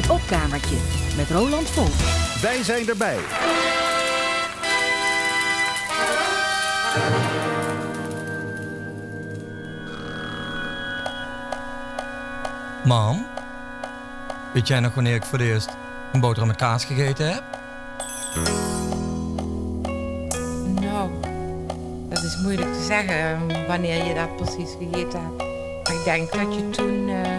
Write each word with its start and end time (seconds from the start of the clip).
Het 0.00 0.10
opkamertje 0.10 0.76
met 1.16 1.30
Roland 1.30 1.70
Volk. 1.70 1.92
Wij 2.42 2.62
zijn 2.62 2.88
erbij. 2.88 3.18
Mam, 12.84 13.26
weet 14.52 14.68
jij 14.68 14.80
nog 14.80 14.94
wanneer 14.94 15.14
ik 15.14 15.24
voor 15.24 15.38
het 15.38 15.46
eerst 15.46 15.76
een 16.12 16.20
boterham 16.20 16.46
met 16.46 16.56
kaas 16.56 16.84
gegeten 16.84 17.32
heb? 17.32 17.42
Nou, 20.80 21.10
dat 22.08 22.22
is 22.22 22.36
moeilijk 22.42 22.72
te 22.72 22.84
zeggen 22.84 23.48
eh, 23.48 23.66
wanneer 23.66 24.04
je 24.04 24.14
dat 24.14 24.36
precies 24.36 24.70
gegeten 24.78 25.20
hebt. 25.20 25.36
Maar 25.82 25.94
ik 25.94 26.04
denk 26.04 26.32
dat 26.32 26.54
je 26.54 26.70
toen 26.70 27.08
eh, 27.08 27.36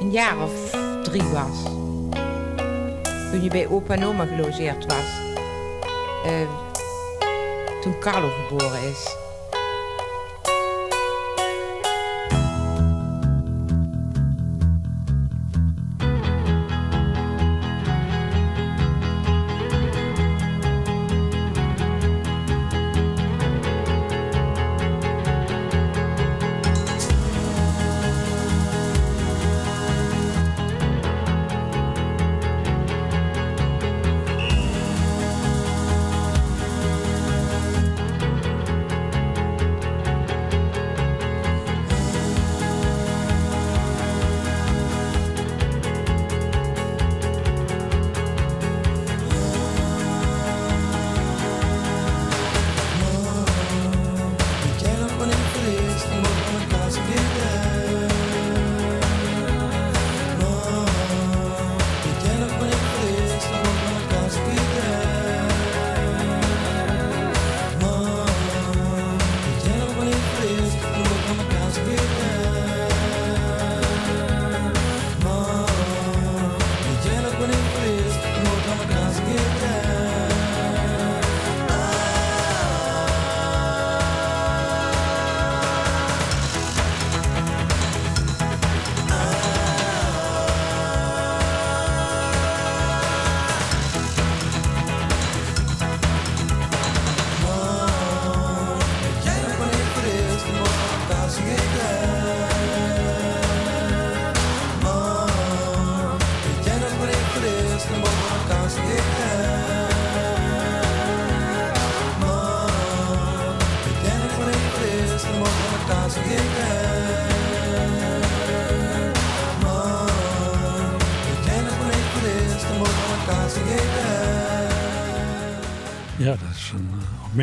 een 0.00 0.10
jaar 0.10 0.38
of 0.38 0.83
was. 1.22 1.62
Toen 3.30 3.42
je 3.42 3.48
bij 3.48 3.68
opa 3.68 3.94
en 3.94 4.04
oma 4.04 4.24
gelogeerd 4.26 4.86
was. 4.86 5.20
Eh, 6.24 6.48
toen 7.80 7.98
Carlo 7.98 8.28
geboren 8.28 8.82
is. 8.82 9.23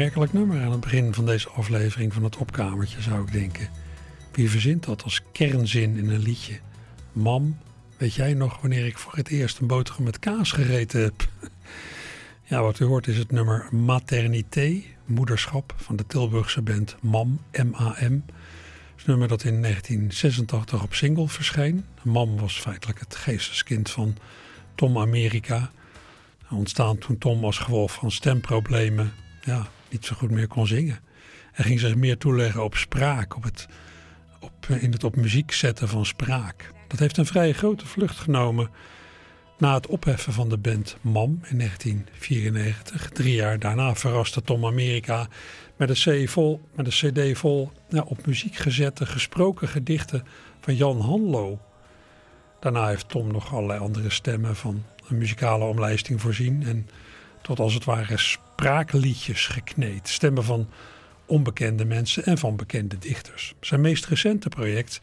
Opmerkelijk 0.02 0.34
nummer 0.34 0.66
aan 0.66 0.72
het 0.72 0.80
begin 0.80 1.14
van 1.14 1.26
deze 1.26 1.50
aflevering 1.50 2.14
van 2.14 2.24
het 2.24 2.38
opkamertje, 2.38 3.02
zou 3.02 3.22
ik 3.22 3.32
denken. 3.32 3.70
Wie 4.32 4.50
verzint 4.50 4.84
dat 4.84 5.04
als 5.04 5.22
kernzin 5.32 5.98
in 5.98 6.10
een 6.10 6.22
liedje? 6.22 6.60
Mam, 7.12 7.58
weet 7.98 8.14
jij 8.14 8.34
nog 8.34 8.62
wanneer 8.62 8.86
ik 8.86 8.98
voor 8.98 9.16
het 9.16 9.30
eerst 9.30 9.60
een 9.60 9.68
boterham 9.68 10.04
met 10.04 10.20
kaas 10.20 10.52
gegeten 10.52 11.02
heb? 11.02 11.14
Ja, 12.44 12.62
wat 12.62 12.80
u 12.80 12.86
hoort 12.86 13.08
is 13.08 13.18
het 13.18 13.32
nummer 13.32 13.68
Maternité, 13.72 14.82
moederschap, 15.06 15.74
van 15.78 15.96
de 15.96 16.06
Tilburgse 16.08 16.62
band 16.62 16.96
MAM, 17.02 17.42
M-A-M. 17.52 18.22
Het 18.96 19.06
nummer 19.06 19.28
dat 19.28 19.44
in 19.44 19.62
1986 19.62 20.84
op 20.84 20.94
single 20.94 21.28
verscheen. 21.28 21.86
MAM 22.04 22.38
was 22.38 22.60
feitelijk 22.60 23.00
het 23.00 23.16
geesteskind 23.16 23.90
van 23.90 24.18
Tom 24.76 24.98
America. 24.98 25.72
Ontstaan 26.50 26.98
toen 26.98 27.18
Tom 27.18 27.44
als 27.44 27.58
gevolg 27.58 27.92
van 27.92 28.12
stemproblemen 28.12 29.14
ja, 29.42 29.68
niet 29.92 30.06
zo 30.06 30.16
goed 30.16 30.32
meer 30.32 30.48
kon 30.48 30.68
zingen. 30.68 31.00
Hij 31.52 31.66
ging 31.66 31.80
zich 31.80 31.96
meer 31.96 32.18
toeleggen 32.18 32.64
op 32.64 32.76
spraak, 32.76 33.36
op 33.36 33.44
het, 33.44 33.68
op, 34.40 34.66
eh, 34.70 34.84
in 34.84 34.92
het 34.92 35.04
op 35.04 35.16
muziek 35.16 35.52
zetten 35.52 35.88
van 35.88 36.06
spraak. 36.06 36.72
Dat 36.88 37.00
heeft 37.00 37.18
een 37.18 37.26
vrij 37.26 37.54
grote 37.54 37.88
vlucht 37.88 38.18
genomen 38.18 38.70
na 39.58 39.74
het 39.74 39.88
opheffen 39.88 40.34
van 40.34 40.50
de 40.50 40.58
band 40.58 40.98
MAM 41.02 41.40
in 41.44 41.58
1994. 41.58 43.10
Drie 43.10 43.36
jaar 43.36 43.60
daarna 43.60 43.96
verraste 43.96 44.42
Tom 44.42 44.66
Amerika 44.66 45.28
met 45.76 45.90
een, 45.90 46.26
C 46.26 46.30
vol, 46.30 46.62
met 46.76 46.86
een 46.86 47.12
cd 47.12 47.38
vol 47.38 47.72
nou, 47.90 48.06
op 48.08 48.26
muziek 48.26 48.56
gezette, 48.56 49.06
gesproken 49.06 49.68
gedichten 49.68 50.24
van 50.60 50.76
Jan 50.76 51.02
Hanlo. 51.02 51.60
Daarna 52.60 52.88
heeft 52.88 53.10
Tom 53.10 53.32
nog 53.32 53.54
allerlei 53.54 53.80
andere 53.80 54.10
stemmen 54.10 54.56
van 54.56 54.84
een 55.08 55.18
muzikale 55.18 55.64
omlijsting 55.64 56.22
voorzien 56.22 56.64
en 56.64 56.90
tot 57.42 57.60
als 57.60 57.74
het 57.74 57.84
ware 57.84 58.18
spraakliedjes 58.62 59.48
gekneed. 59.48 60.10
Stemmen 60.10 60.44
van 60.44 60.70
onbekende 61.26 61.86
mensen 61.86 62.26
en 62.26 62.38
van 62.38 62.56
bekende 62.56 62.98
dichters. 62.98 63.54
Zijn 63.60 63.82
meest 63.82 64.06
recente 64.06 64.50
project 64.50 65.02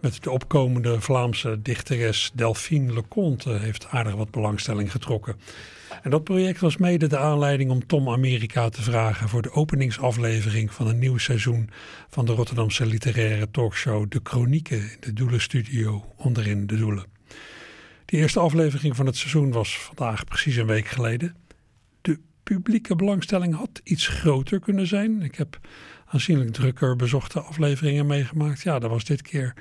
met 0.00 0.22
de 0.22 0.30
opkomende 0.30 1.00
Vlaamse 1.00 1.62
dichteres 1.62 2.30
Delphine 2.34 2.92
Leconte 2.92 3.50
heeft 3.50 3.86
aardig 3.90 4.14
wat 4.14 4.30
belangstelling 4.30 4.90
getrokken. 4.90 5.36
En 6.02 6.10
dat 6.10 6.24
project 6.24 6.60
was 6.60 6.76
mede 6.76 7.06
de 7.06 7.18
aanleiding 7.18 7.70
om 7.70 7.86
Tom 7.86 8.08
Amerika 8.08 8.68
te 8.68 8.82
vragen 8.82 9.28
voor 9.28 9.42
de 9.42 9.52
openingsaflevering 9.52 10.72
van 10.72 10.86
een 10.86 10.98
nieuw 10.98 11.18
seizoen 11.18 11.70
van 12.08 12.26
de 12.26 12.32
Rotterdamse 12.32 12.86
literaire 12.86 13.50
talkshow 13.50 14.10
De 14.10 14.20
Chronieken 14.22 14.80
in 14.80 14.96
de 15.00 15.12
Doelenstudio 15.12 16.12
onderin 16.16 16.66
de 16.66 16.76
Doelen. 16.76 17.06
De 18.04 18.16
eerste 18.16 18.40
aflevering 18.40 18.96
van 18.96 19.06
het 19.06 19.16
seizoen 19.16 19.52
was 19.52 19.78
vandaag 19.78 20.24
precies 20.24 20.56
een 20.56 20.66
week 20.66 20.88
geleden 20.88 21.36
publieke 22.54 22.96
belangstelling 22.96 23.54
had 23.54 23.80
iets 23.84 24.06
groter 24.06 24.60
kunnen 24.60 24.86
zijn. 24.86 25.22
Ik 25.22 25.34
heb 25.34 25.58
aanzienlijk 26.06 26.52
drukker 26.52 26.96
bezochte 26.96 27.40
afleveringen 27.40 28.06
meegemaakt. 28.06 28.62
Ja, 28.62 28.80
er 28.80 28.88
was 28.88 29.04
dit 29.04 29.22
keer 29.22 29.54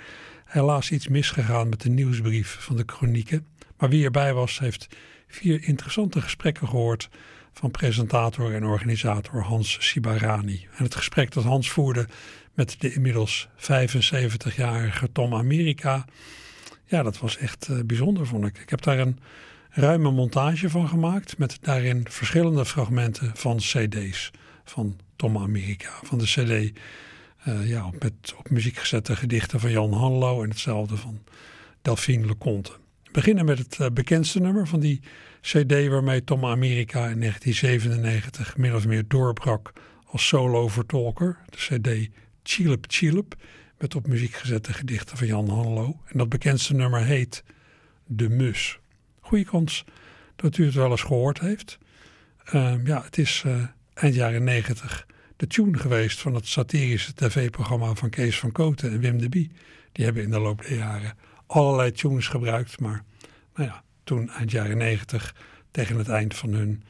helaas 0.45 0.91
iets 0.91 1.07
misgegaan 1.07 1.69
met 1.69 1.81
de 1.81 1.89
nieuwsbrief 1.89 2.57
van 2.59 2.75
de 2.75 2.83
chronieken. 2.85 3.45
Maar 3.77 3.89
wie 3.89 4.05
erbij 4.05 4.33
was, 4.33 4.59
heeft 4.59 4.87
vier 5.27 5.63
interessante 5.63 6.21
gesprekken 6.21 6.67
gehoord 6.67 7.09
van 7.53 7.71
presentator 7.71 8.53
en 8.53 8.65
organisator 8.65 9.41
Hans 9.41 9.77
Sibarani. 9.79 10.67
En 10.77 10.83
het 10.83 10.95
gesprek 10.95 11.31
dat 11.31 11.43
Hans 11.43 11.69
voerde 11.69 12.07
met 12.53 12.75
de 12.79 12.93
inmiddels 12.93 13.47
75-jarige 13.57 15.11
Tom 15.11 15.33
Amerika, 15.33 16.05
ja, 16.85 17.03
dat 17.03 17.19
was 17.19 17.37
echt 17.37 17.67
uh, 17.71 17.79
bijzonder, 17.85 18.27
vond 18.27 18.45
ik. 18.45 18.57
Ik 18.57 18.69
heb 18.69 18.81
daar 18.81 18.99
een 18.99 19.19
ruime 19.77 20.11
montage 20.11 20.69
van 20.69 20.87
gemaakt. 20.87 21.37
Met 21.37 21.57
daarin 21.61 22.05
verschillende 22.09 22.65
fragmenten 22.65 23.31
van 23.35 23.57
CD's 23.57 24.31
van 24.63 24.99
Tom 25.15 25.37
Amerika. 25.37 25.89
Van 26.03 26.17
de 26.17 26.25
CD 26.25 26.79
uh, 27.47 27.69
ja, 27.69 27.89
met 27.99 28.33
op 28.37 28.49
muziek 28.49 28.77
gezette 28.77 29.15
gedichten 29.15 29.59
van 29.59 29.71
Jan 29.71 29.93
Hanlo 29.93 30.43
en 30.43 30.49
hetzelfde 30.49 30.97
van 30.97 31.23
Delphine 31.81 32.25
Leconte. 32.25 32.71
We 33.03 33.11
beginnen 33.11 33.45
met 33.45 33.57
het 33.57 33.77
uh, 33.81 33.87
bekendste 33.93 34.39
nummer 34.39 34.67
van 34.67 34.79
die 34.79 35.01
CD 35.41 35.87
waarmee 35.87 36.23
Tom 36.23 36.45
Amerika 36.45 37.07
in 37.07 37.19
1997 37.19 38.57
min 38.57 38.75
of 38.75 38.87
meer 38.87 39.03
doorbrak 39.07 39.73
als 40.05 40.27
solo-vertolker. 40.27 41.37
De 41.49 41.57
CD 41.57 42.09
Chilip 42.43 42.85
Chilip 42.87 43.35
met 43.77 43.95
op 43.95 44.07
muziek 44.07 44.33
gezette 44.33 44.73
gedichten 44.73 45.17
van 45.17 45.27
Jan 45.27 45.49
Hanlo. 45.49 45.99
En 46.05 46.17
dat 46.17 46.29
bekendste 46.29 46.73
nummer 46.73 47.03
heet 47.03 47.43
De 48.05 48.29
Mus. 48.29 48.79
Goede 49.27 49.45
kans 49.45 49.85
dat 50.35 50.57
u 50.57 50.65
het 50.65 50.73
wel 50.73 50.91
eens 50.91 51.01
gehoord 51.01 51.39
heeft. 51.39 51.77
Ehm, 52.43 52.87
ja, 52.87 53.03
het 53.03 53.17
is 53.17 53.43
uh, 53.45 53.63
eind 53.93 54.15
jaren 54.15 54.43
negentig 54.43 55.07
de 55.35 55.47
tune 55.47 55.77
geweest 55.77 56.19
van 56.19 56.33
het 56.33 56.47
satirische 56.47 57.13
tv-programma 57.13 57.93
van 57.93 58.09
Kees 58.09 58.39
van 58.39 58.51
Koten 58.51 58.91
en 58.91 58.99
Wim 58.99 59.17
de 59.17 59.29
Bie. 59.29 59.51
Die 59.91 60.05
hebben 60.05 60.23
in 60.23 60.29
de 60.29 60.39
loop 60.39 60.61
der 60.61 60.77
jaren 60.77 61.17
allerlei 61.47 61.91
tunes 61.91 62.27
gebruikt. 62.27 62.79
Maar 62.79 63.03
nou 63.55 63.69
ja, 63.69 63.83
toen 64.03 64.29
eind 64.29 64.51
jaren 64.51 64.77
negentig, 64.77 65.35
tegen 65.71 65.97
het 65.97 66.09
eind 66.09 66.35
van 66.35 66.53
hun 66.53 66.83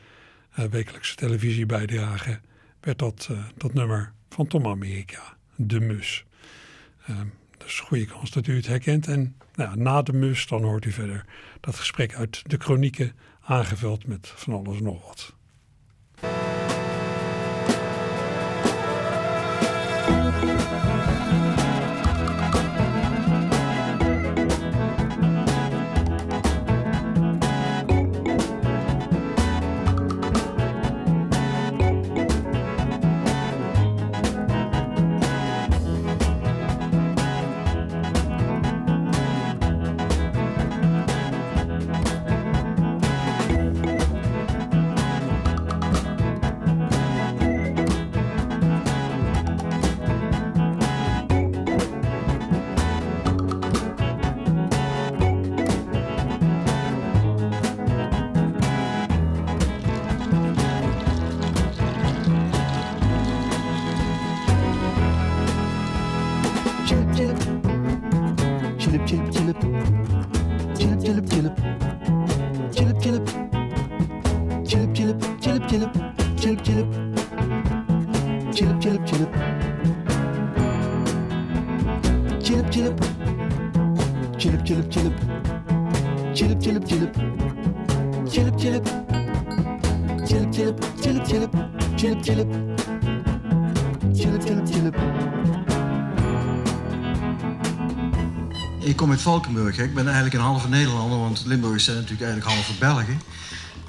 uh, 0.60 0.66
wekelijkse 0.66 1.16
televisiebijdrage, 1.16 2.40
werd 2.80 3.00
dat, 3.00 3.28
uh, 3.32 3.46
dat 3.56 3.74
nummer 3.74 4.14
van 4.30 4.48
Tom 4.48 4.68
Amerika, 4.68 5.38
De 5.56 5.80
Mus. 5.80 6.26
Dus 7.68 7.80
goede 7.80 8.06
kans 8.06 8.32
dat 8.32 8.48
u 8.48 8.56
het 8.56 8.68
herkent. 8.68 9.08
En 9.08 9.38
nou 9.56 9.78
na 9.78 10.02
De 10.02 10.14
Mus 10.14 10.48
dan 10.48 10.64
hoort 10.64 10.86
u 10.86 10.92
verder 10.92 11.26
dat 11.60 11.76
gesprek 11.76 12.16
uit 12.16 12.50
de 12.50 12.58
chronieken 12.58 13.12
aangevuld 13.42 14.08
met 14.08 14.28
van 14.36 14.54
alles 14.54 14.80
nog 14.80 15.08
wat. 15.08 15.36
Valkenburg. 99.28 99.78
Ik 99.78 99.94
ben 99.94 100.06
eigenlijk 100.06 100.36
een 100.36 100.42
halve 100.42 100.70
Nederlander, 100.70 101.20
want 101.20 101.44
Limburg 101.46 101.82
zijn 101.82 101.96
natuurlijk 101.96 102.24
eigenlijk 102.24 102.56
halve 102.56 102.74
Belgen. 102.80 103.22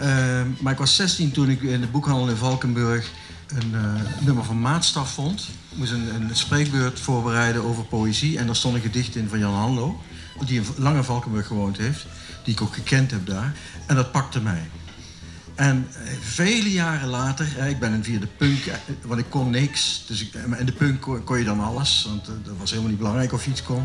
Uh, 0.00 0.40
maar 0.60 0.72
ik 0.72 0.78
was 0.78 0.96
16 0.96 1.30
toen 1.30 1.50
ik 1.50 1.62
in 1.62 1.80
de 1.80 1.86
boekhandel 1.86 2.28
in 2.28 2.36
Valkenburg 2.36 3.10
een 3.48 3.70
uh, 3.74 3.92
nummer 4.20 4.44
van 4.44 4.60
Maatstaf 4.60 5.12
vond. 5.12 5.48
Ik 5.70 5.78
moest 5.78 5.92
een, 5.92 6.14
een 6.14 6.36
spreekbeurt 6.36 7.00
voorbereiden 7.00 7.64
over 7.64 7.84
poëzie. 7.84 8.38
En 8.38 8.46
daar 8.46 8.56
stond 8.56 8.74
een 8.74 8.80
gedicht 8.80 9.16
in 9.16 9.28
van 9.28 9.38
Jan 9.38 9.54
Hanlo, 9.54 10.00
die 10.44 10.60
in 10.60 10.66
Lange 10.76 11.04
Valkenburg 11.04 11.46
gewoond 11.46 11.76
heeft. 11.76 12.06
Die 12.44 12.54
ik 12.54 12.62
ook 12.62 12.74
gekend 12.74 13.10
heb 13.10 13.26
daar. 13.26 13.54
En 13.86 13.94
dat 13.94 14.12
pakte 14.12 14.40
mij. 14.40 14.68
En 15.58 15.86
eh, 15.92 16.12
vele 16.20 16.72
jaren 16.72 17.08
later, 17.08 17.66
ik 17.68 17.78
ben 17.78 18.04
via 18.04 18.18
de 18.18 18.26
punk, 18.26 18.66
eh, 18.66 18.74
want 19.02 19.20
ik 19.20 19.26
kon 19.28 19.50
niks. 19.50 20.04
Dus 20.06 20.20
ik, 20.20 20.34
in 20.58 20.66
de 20.66 20.72
punk 20.72 21.24
kon, 21.24 21.38
je 21.38 21.44
dan 21.44 21.60
alles, 21.60 22.04
want 22.08 22.24
dat 22.24 22.56
was 22.58 22.70
helemaal 22.70 22.90
niet 22.90 22.98
belangrijk 22.98 23.32
of 23.32 23.44
je 23.44 23.50
iets 23.50 23.62
kon. 23.62 23.84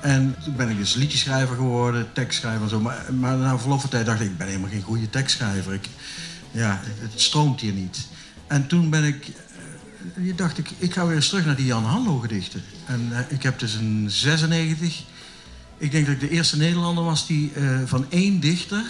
En 0.00 0.36
toen 0.44 0.56
ben 0.56 0.68
ik 0.68 0.76
dus 0.76 0.94
liedjeschrijver 0.94 1.56
geworden, 1.56 2.12
tekstschrijver 2.12 2.62
en 2.62 2.68
zo. 2.68 2.80
Maar, 2.80 3.14
maar 3.14 3.36
na 3.36 3.58
verloop 3.58 3.80
van 3.80 3.90
tijd 3.90 4.06
dacht 4.06 4.20
ik, 4.20 4.26
ik 4.26 4.36
ben 4.36 4.46
helemaal 4.46 4.70
geen 4.70 4.82
goede 4.82 5.10
tekstschrijver. 5.10 5.72
Ik, 5.72 5.88
ja, 6.50 6.80
het 6.84 7.20
stroomt 7.20 7.60
hier 7.60 7.72
niet. 7.72 8.06
En 8.46 8.66
toen 8.66 8.90
ben 8.90 9.04
ik, 9.04 9.26
uh, 10.14 10.36
dacht 10.36 10.58
ik, 10.58 10.70
ik 10.78 10.92
ga 10.92 11.06
weer 11.06 11.16
eens 11.16 11.28
terug 11.28 11.44
naar 11.44 11.56
die 11.56 11.66
Jan 11.66 11.84
Hanlo 11.84 12.18
gedichten. 12.18 12.62
En 12.86 13.26
ik 13.28 13.42
heb 13.42 13.58
dus 13.58 13.74
een 13.74 14.06
96, 14.08 15.04
ik 15.78 15.90
denk 15.90 16.06
dat 16.06 16.14
ik 16.14 16.20
de 16.20 16.30
eerste 16.30 16.56
Nederlander 16.56 17.04
was 17.04 17.26
die 17.26 17.52
van 17.84 18.06
één 18.10 18.40
dichter 18.40 18.84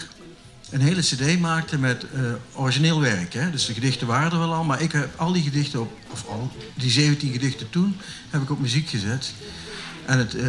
een 0.71 0.81
hele 0.81 1.01
cd 1.01 1.41
maakte 1.41 1.79
met 1.79 2.07
origineel 2.55 3.01
werk. 3.01 3.33
Hè? 3.33 3.51
Dus 3.51 3.67
de 3.67 3.75
gedichten 3.75 4.07
waren 4.07 4.33
er 4.33 4.39
wel 4.39 4.55
al, 4.55 4.65
maar 4.65 4.83
ik 4.83 4.93
heb 4.93 5.09
al 5.17 5.33
die 5.33 5.43
gedichten 5.43 5.81
op, 5.81 5.93
of 6.13 6.27
al 6.29 6.53
die 6.75 6.91
17 6.91 7.33
gedichten 7.33 7.71
toen, 7.71 7.97
heb 8.31 8.43
ik 8.43 8.51
op 8.51 8.61
muziek 8.61 8.89
gezet. 8.89 9.33
En 10.07 10.19
het, 10.19 10.35
uh, 10.35 10.43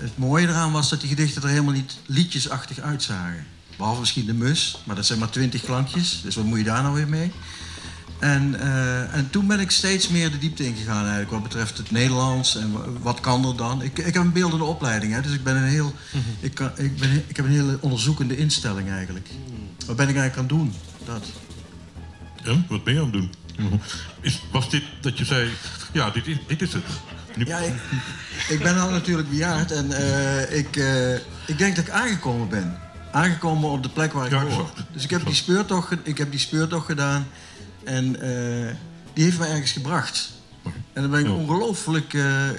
het, 0.00 0.18
mooie 0.18 0.46
eraan 0.46 0.72
was 0.72 0.88
dat 0.88 1.00
die 1.00 1.08
gedichten 1.08 1.42
er 1.42 1.48
helemaal 1.48 1.72
niet 1.72 1.96
liedjesachtig 2.06 2.80
uitzagen. 2.80 3.46
Behalve 3.76 4.00
misschien 4.00 4.26
de 4.26 4.34
mus, 4.34 4.82
maar 4.84 4.96
dat 4.96 5.06
zijn 5.06 5.18
maar 5.18 5.30
twintig 5.30 5.62
klankjes. 5.62 6.20
Dus 6.22 6.34
wat 6.34 6.44
moet 6.44 6.58
je 6.58 6.64
daar 6.64 6.82
nou 6.82 6.94
weer 6.94 7.08
mee? 7.08 7.32
En, 8.18 8.54
uh, 8.54 9.14
en 9.14 9.30
toen 9.30 9.46
ben 9.46 9.60
ik 9.60 9.70
steeds 9.70 10.08
meer 10.08 10.30
de 10.30 10.38
diepte 10.38 10.64
ingegaan 10.64 11.02
eigenlijk 11.02 11.30
wat 11.30 11.42
betreft 11.42 11.78
het 11.78 11.90
Nederlands 11.90 12.56
en 12.56 12.72
wat 13.02 13.20
kan 13.20 13.44
er 13.44 13.56
dan. 13.56 13.82
Ik, 13.82 13.98
ik 13.98 14.14
heb 14.14 14.22
een 14.22 14.32
beeldende 14.32 14.64
opleiding, 14.64 15.12
hè, 15.12 15.20
dus 15.20 15.32
ik, 15.32 15.44
ben 15.44 15.56
een 15.56 15.62
heel, 15.68 15.84
mm 15.84 15.92
-hmm. 16.10 16.22
ik, 16.40 16.54
kan, 16.54 16.70
ik, 16.76 16.96
ben, 16.96 17.24
ik 17.26 17.36
heb 17.36 17.44
een 17.44 17.50
hele 17.50 17.78
onderzoekende 17.80 18.36
instelling 18.36 18.90
eigenlijk. 18.90 19.28
Wat 19.90 19.98
ben 19.98 20.08
ik 20.08 20.16
eigenlijk 20.16 20.52
aan 20.52 20.58
het 20.58 20.66
doen? 20.66 20.74
Dat. 21.04 21.24
En, 22.44 22.66
wat 22.68 22.84
ben 22.84 22.94
je 22.94 23.00
aan 23.00 23.04
het 23.04 23.12
doen? 23.12 23.32
Is, 24.20 24.42
was 24.50 24.70
dit 24.70 24.82
dat 25.00 25.18
je 25.18 25.24
zei, 25.24 25.50
ja, 25.92 26.10
dit 26.10 26.26
is, 26.26 26.36
dit 26.46 26.62
is 26.62 26.72
het? 26.72 26.84
Ja, 27.46 27.58
ik, 27.58 27.74
ik 28.48 28.62
ben 28.62 28.80
al 28.80 28.90
natuurlijk 28.90 29.28
bejaard 29.28 29.72
en 29.72 29.86
uh, 29.90 30.56
ik, 30.58 30.76
uh, 30.76 31.14
ik 31.46 31.58
denk 31.58 31.76
dat 31.76 31.86
ik 31.86 31.90
aangekomen 31.90 32.48
ben. 32.48 32.78
Aangekomen 33.12 33.70
op 33.70 33.82
de 33.82 33.88
plek 33.88 34.12
waar 34.12 34.26
ik 34.26 34.32
ja, 34.32 34.46
hoor. 34.46 34.70
Dus 34.92 35.04
ik 35.04 35.10
heb, 35.10 35.24
die 35.24 35.34
speurtocht, 35.34 35.92
ik 36.02 36.18
heb 36.18 36.30
die 36.30 36.40
speurtocht 36.40 36.86
gedaan 36.86 37.26
en 37.84 38.06
uh, 38.06 38.70
die 39.12 39.24
heeft 39.24 39.38
mij 39.38 39.50
ergens 39.50 39.72
gebracht. 39.72 40.32
En 40.92 41.02
daar 41.02 41.08
ben 41.08 41.20
ik 41.20 41.26
ja. 41.26 41.32
ongelooflijk 41.32 42.10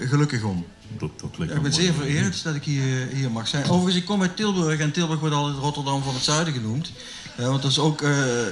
gelukkig 0.08 0.44
om. 0.44 0.66
Dat, 0.98 1.20
dat 1.20 1.30
ja, 1.38 1.56
ik 1.56 1.62
ben 1.62 1.74
zeer 1.74 1.94
vereerd 1.94 2.44
dat 2.44 2.56
ik 2.56 2.64
hier, 2.64 3.08
hier 3.14 3.32
mag 3.32 3.48
zijn. 3.48 3.64
Overigens, 3.64 3.96
ik 3.96 4.06
kom 4.06 4.22
uit 4.22 4.36
Tilburg 4.36 4.80
en 4.80 4.92
Tilburg 4.92 5.20
wordt 5.20 5.36
altijd 5.36 5.58
Rotterdam 5.58 6.04
van 6.04 6.14
het 6.14 6.24
Zuiden 6.24 6.54
genoemd. 6.54 6.92
Ja, 7.38 7.48
want 7.48 7.62
dat 7.62 7.72
is 7.72 7.80
ook, 7.80 8.02
uh, 8.02 8.46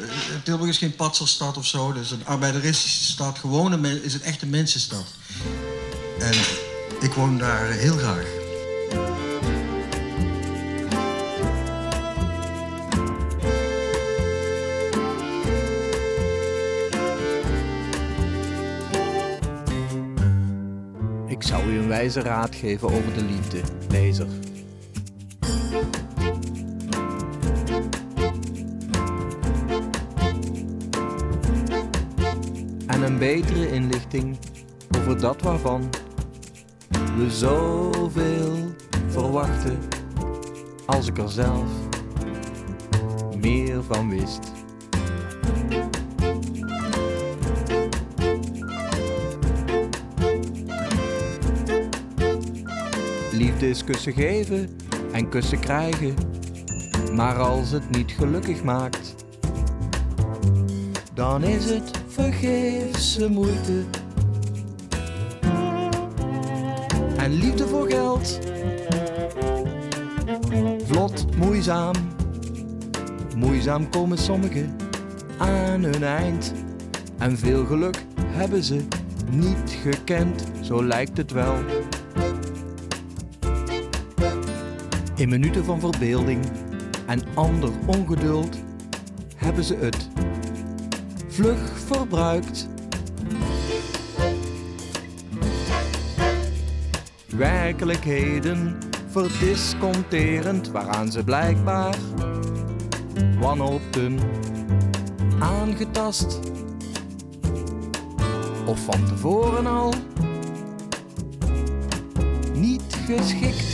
Tilburg 0.44 0.70
is 0.70 0.78
geen 0.78 0.96
patserstad 0.96 1.58
of 1.58 1.66
zo. 1.66 1.94
Dat 1.94 2.04
is 2.04 2.12
een 2.12 2.26
arbeideristische 2.26 3.04
stad. 3.04 3.40
Gewoon 3.40 3.86
is 3.86 4.14
een 4.14 4.22
echte 4.22 4.46
mensenstad. 4.46 5.06
En 6.20 6.34
ik 7.00 7.14
woon 7.14 7.38
daar 7.38 7.66
heel 7.66 7.98
graag. 7.98 8.38
Ik 21.28 21.44
zou 21.44 21.72
u 21.72 21.78
een 21.78 21.88
wijze 21.88 22.22
raad 22.22 22.56
geven 22.56 22.90
over 22.90 23.14
de 23.14 23.24
liefde, 23.24 23.62
lezer. 23.90 24.28
Betere 33.20 33.72
inlichting 33.72 34.38
over 34.98 35.20
dat 35.20 35.42
waarvan 35.42 35.90
we 36.90 37.30
zoveel 37.30 38.58
verwachten 39.08 39.80
als 40.86 41.08
ik 41.08 41.18
er 41.18 41.30
zelf 41.30 41.70
meer 43.38 43.84
van 43.84 44.10
wist. 44.10 44.52
Liefde 53.32 53.70
is 53.70 53.84
kussen 53.84 54.14
geven 54.14 54.70
en 55.12 55.30
kussen 55.30 55.60
krijgen, 55.60 56.14
maar 57.16 57.38
als 57.38 57.72
het 57.72 57.90
niet 57.90 58.12
gelukkig 58.12 58.64
maakt, 58.64 59.16
dan 61.20 61.44
is 61.44 61.70
het 61.70 61.92
vergeefse 62.08 63.30
moeite. 63.30 63.84
En 67.18 67.32
liefde 67.32 67.68
voor 67.68 67.90
geld, 67.90 68.40
vlot, 70.86 71.38
moeizaam, 71.38 71.96
Moeizaam 73.36 73.90
komen 73.90 74.18
sommigen 74.18 74.76
aan 75.38 75.84
hun 75.84 76.04
eind. 76.04 76.54
En 77.18 77.38
veel 77.38 77.66
geluk 77.66 78.06
hebben 78.26 78.64
ze 78.64 78.86
niet 79.32 79.78
gekend, 79.82 80.44
zo 80.62 80.84
lijkt 80.84 81.18
het 81.18 81.32
wel. 81.32 81.56
In 85.16 85.30
minuten 85.30 85.66
van 85.66 85.80
verbeelding 85.80 86.46
en 87.06 87.22
ander 87.34 87.70
ongeduld 87.86 88.58
hebben 89.36 89.64
ze 89.64 89.76
het 89.76 90.09
vlug 91.40 91.80
verbruikt. 91.86 92.68
Werkelijkheden 97.28 98.78
verdisconterend, 99.08 100.72
waaraan 100.72 101.12
ze 101.12 101.24
blijkbaar 101.24 101.96
wanhoopten 103.40 104.20
aangetast. 105.40 106.40
Of 108.66 108.84
van 108.84 109.06
tevoren 109.06 109.68
al 109.68 109.94
niet 112.54 112.96
geschikt. 113.06 113.69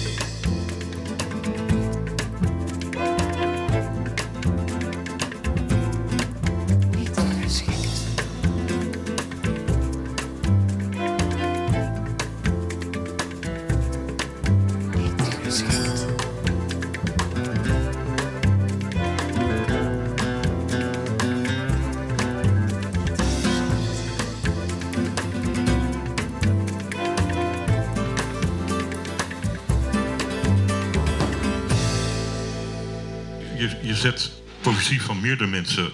Meerdere 35.25 35.49
mensen 35.49 35.91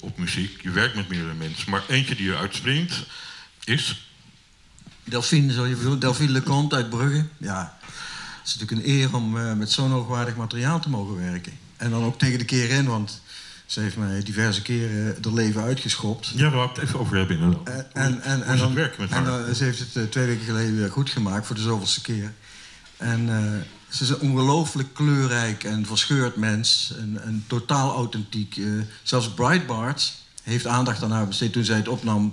op 0.00 0.18
muziek. 0.18 0.62
Je 0.62 0.70
werkt 0.70 0.94
met 0.94 1.08
meerdere 1.08 1.34
mensen. 1.34 1.70
Maar 1.70 1.82
eentje 1.88 2.14
die 2.16 2.28
eruit 2.28 2.54
springt 2.54 3.04
is... 3.64 4.08
Delphine, 5.04 5.52
zo 5.52 5.66
je 5.66 5.98
Delphine 5.98 6.32
Leconte 6.32 6.74
uit 6.76 6.90
Brugge. 6.90 7.26
Ja, 7.38 7.78
het 8.38 8.46
is 8.46 8.56
natuurlijk 8.56 8.86
een 8.88 8.92
eer 8.94 9.14
om 9.14 9.38
eh, 9.38 9.52
met 9.52 9.70
zo'n 9.72 9.90
hoogwaardig 9.90 10.36
materiaal 10.36 10.80
te 10.80 10.88
mogen 10.88 11.16
werken. 11.30 11.52
En 11.76 11.90
dan 11.90 12.02
ook 12.04 12.18
tegen 12.18 12.38
de 12.38 12.44
keer 12.44 12.70
in, 12.70 12.86
want 12.86 13.20
ze 13.66 13.80
heeft 13.80 13.96
mij 13.96 14.22
diverse 14.22 14.62
keren 14.62 15.16
er 15.24 15.34
leven 15.34 15.62
uitgeschopt. 15.62 16.26
Ja, 16.34 16.40
daar 16.40 16.50
wou 16.50 16.70
ik 16.70 16.76
het 16.76 16.84
even 16.84 16.98
over 17.00 17.16
hebben 17.16 17.38
inderdaad. 17.38 17.66
En, 17.66 17.86
en, 17.92 18.22
en, 18.22 18.42
en 18.42 18.50
het 18.50 18.58
dan- 18.58 18.74
met 18.74 18.92
en 18.98 19.08
haar? 19.08 19.24
dan- 19.24 19.54
ze 19.54 19.64
heeft 19.64 19.78
het 19.78 19.96
eh, 19.96 20.02
twee 20.02 20.26
weken 20.26 20.44
geleden 20.44 20.76
weer 20.76 20.90
goed 20.90 21.10
gemaakt 21.10 21.46
voor 21.46 21.56
de 21.56 21.62
zoveelste 21.62 22.00
keer. 22.00 22.32
En 22.96 23.28
eh, 23.28 23.60
ze 23.88 24.02
is 24.02 24.08
een 24.08 24.20
ongelooflijk 24.20 24.94
kleurrijk 24.94 25.64
en 25.64 25.86
verscheurd 25.86 26.36
mens. 26.36 26.92
En, 26.98 27.22
en 27.22 27.44
totaal 27.46 27.94
authentiek. 27.94 28.56
Eh, 28.56 28.64
zelfs 29.02 29.30
Breitbart 29.34 30.12
heeft 30.42 30.66
aandacht 30.66 31.02
aan 31.02 31.10
haar 31.12 31.26
besteed 31.28 31.52
toen 31.52 31.64
zij 31.64 31.76
het 31.76 31.88
opnam 31.88 32.32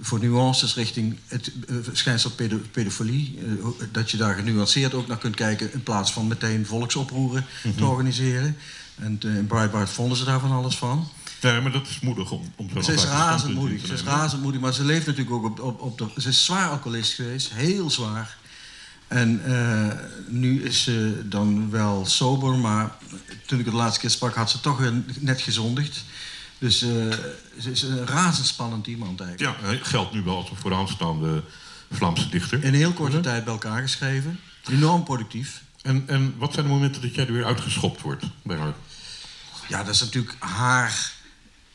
voor 0.00 0.18
nuances 0.20 0.74
richting 0.74 1.16
het 1.26 1.52
eh, 1.68 1.76
schijnsel 1.92 2.30
pedo 2.30 2.60
pedofilie. 2.70 3.38
Eh, 3.38 3.66
dat 3.92 4.10
je 4.10 4.16
daar 4.16 4.34
genuanceerd 4.34 4.94
ook 4.94 5.06
naar 5.06 5.18
kunt 5.18 5.36
kijken 5.36 5.72
in 5.72 5.82
plaats 5.82 6.12
van 6.12 6.26
meteen 6.26 6.66
volksoproeren 6.66 7.46
Mhm. 7.64 7.76
te 7.76 7.84
organiseren. 7.84 8.56
En 8.94 9.18
in 9.22 9.46
Breitbart 9.46 9.90
vonden 9.90 10.16
ze 10.18 10.24
daar 10.24 10.40
van 10.40 10.50
alles 10.52 10.76
van. 10.76 11.08
Ja, 11.40 11.60
maar 11.60 11.72
dat 11.72 11.88
is 11.88 12.00
moedig 12.00 12.30
om, 12.30 12.52
om 12.56 12.68
Ze 12.68 12.78
is 12.78 12.86
apart 12.86 13.08
razend 13.08 13.40
standpunt 13.40 13.52
in 13.54 13.54
moedig. 13.60 13.80
te 13.80 13.86
Ze 13.86 13.92
is 13.94 14.02
nemen. 14.02 14.18
razend 14.18 14.42
moedig, 14.42 14.60
maar 14.60 14.72
ze 14.74 14.84
leeft 14.84 15.06
natuurlijk 15.06 15.36
ook 15.36 15.44
op, 15.44 15.60
op, 15.60 15.80
op 15.80 15.98
de. 15.98 16.20
Ze 16.20 16.28
is 16.28 16.44
zwaar 16.44 16.68
alcoholist 16.70 17.12
geweest, 17.14 17.50
heel 17.52 17.90
zwaar. 17.90 18.36
En 19.12 19.40
eh, 19.44 19.98
nu 20.26 20.62
is 20.62 20.82
ze 20.82 21.22
dan 21.24 21.70
wel 21.70 22.06
sober, 22.06 22.58
maar 22.58 22.96
toen 23.46 23.58
ik 23.58 23.64
het 23.64 23.74
de 23.74 23.80
laatste 23.80 24.00
keer 24.00 24.10
sprak, 24.10 24.34
had 24.34 24.50
ze 24.50 24.60
toch 24.60 24.78
weer 24.78 24.92
net 25.18 25.40
gezondigd. 25.40 26.04
Dus 26.58 26.82
eh, 26.82 26.88
ze 27.60 27.70
is 27.70 27.82
een 27.82 28.06
razendspannend 28.06 28.86
iemand 28.86 29.20
eigenlijk. 29.20 29.60
Ja, 29.60 29.78
geldt 29.82 30.12
nu 30.12 30.22
wel 30.22 30.36
als 30.36 30.50
een 30.50 30.56
vooraanstaande 30.56 31.42
Vlaamse 31.90 32.28
dichter. 32.28 32.64
In 32.64 32.74
heel 32.74 32.92
korte 32.92 33.20
tijd 33.20 33.44
bij 33.44 33.52
elkaar 33.52 33.82
geschreven. 33.82 34.40
Enorm 34.70 35.04
productief. 35.04 35.62
En, 35.82 36.04
en 36.06 36.34
wat 36.38 36.52
zijn 36.52 36.66
de 36.66 36.72
momenten 36.72 37.02
dat 37.02 37.14
jij 37.14 37.26
er 37.26 37.32
weer 37.32 37.44
uitgeschopt 37.44 38.00
wordt 38.00 38.24
bij 38.42 38.56
haar? 38.56 38.74
Ja, 39.68 39.84
dat 39.84 39.94
is 39.94 40.00
natuurlijk 40.00 40.36
haar 40.38 41.12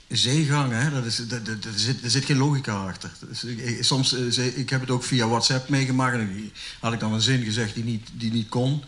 zeegang. 0.07 0.71
Hè? 0.71 0.91
Dat 0.91 1.05
is, 1.05 1.15
dat, 1.15 1.45
dat, 1.45 1.63
er, 1.65 1.71
zit, 1.79 2.03
er 2.03 2.09
zit 2.09 2.25
geen 2.25 2.37
logica 2.37 2.73
achter. 2.85 3.11
Dus 3.29 3.43
ik, 3.43 3.83
soms, 3.83 4.13
eh, 4.37 4.57
ik 4.57 4.69
heb 4.69 4.81
het 4.81 4.89
ook 4.89 5.03
via 5.03 5.27
WhatsApp 5.27 5.69
meegemaakt. 5.69 6.15
En 6.17 6.51
had 6.79 6.93
ik 6.93 6.99
dan 6.99 7.13
een 7.13 7.21
zin 7.21 7.43
gezegd 7.43 7.73
die 7.73 7.83
niet, 7.83 8.09
die 8.13 8.31
niet 8.31 8.49
kon. 8.49 8.83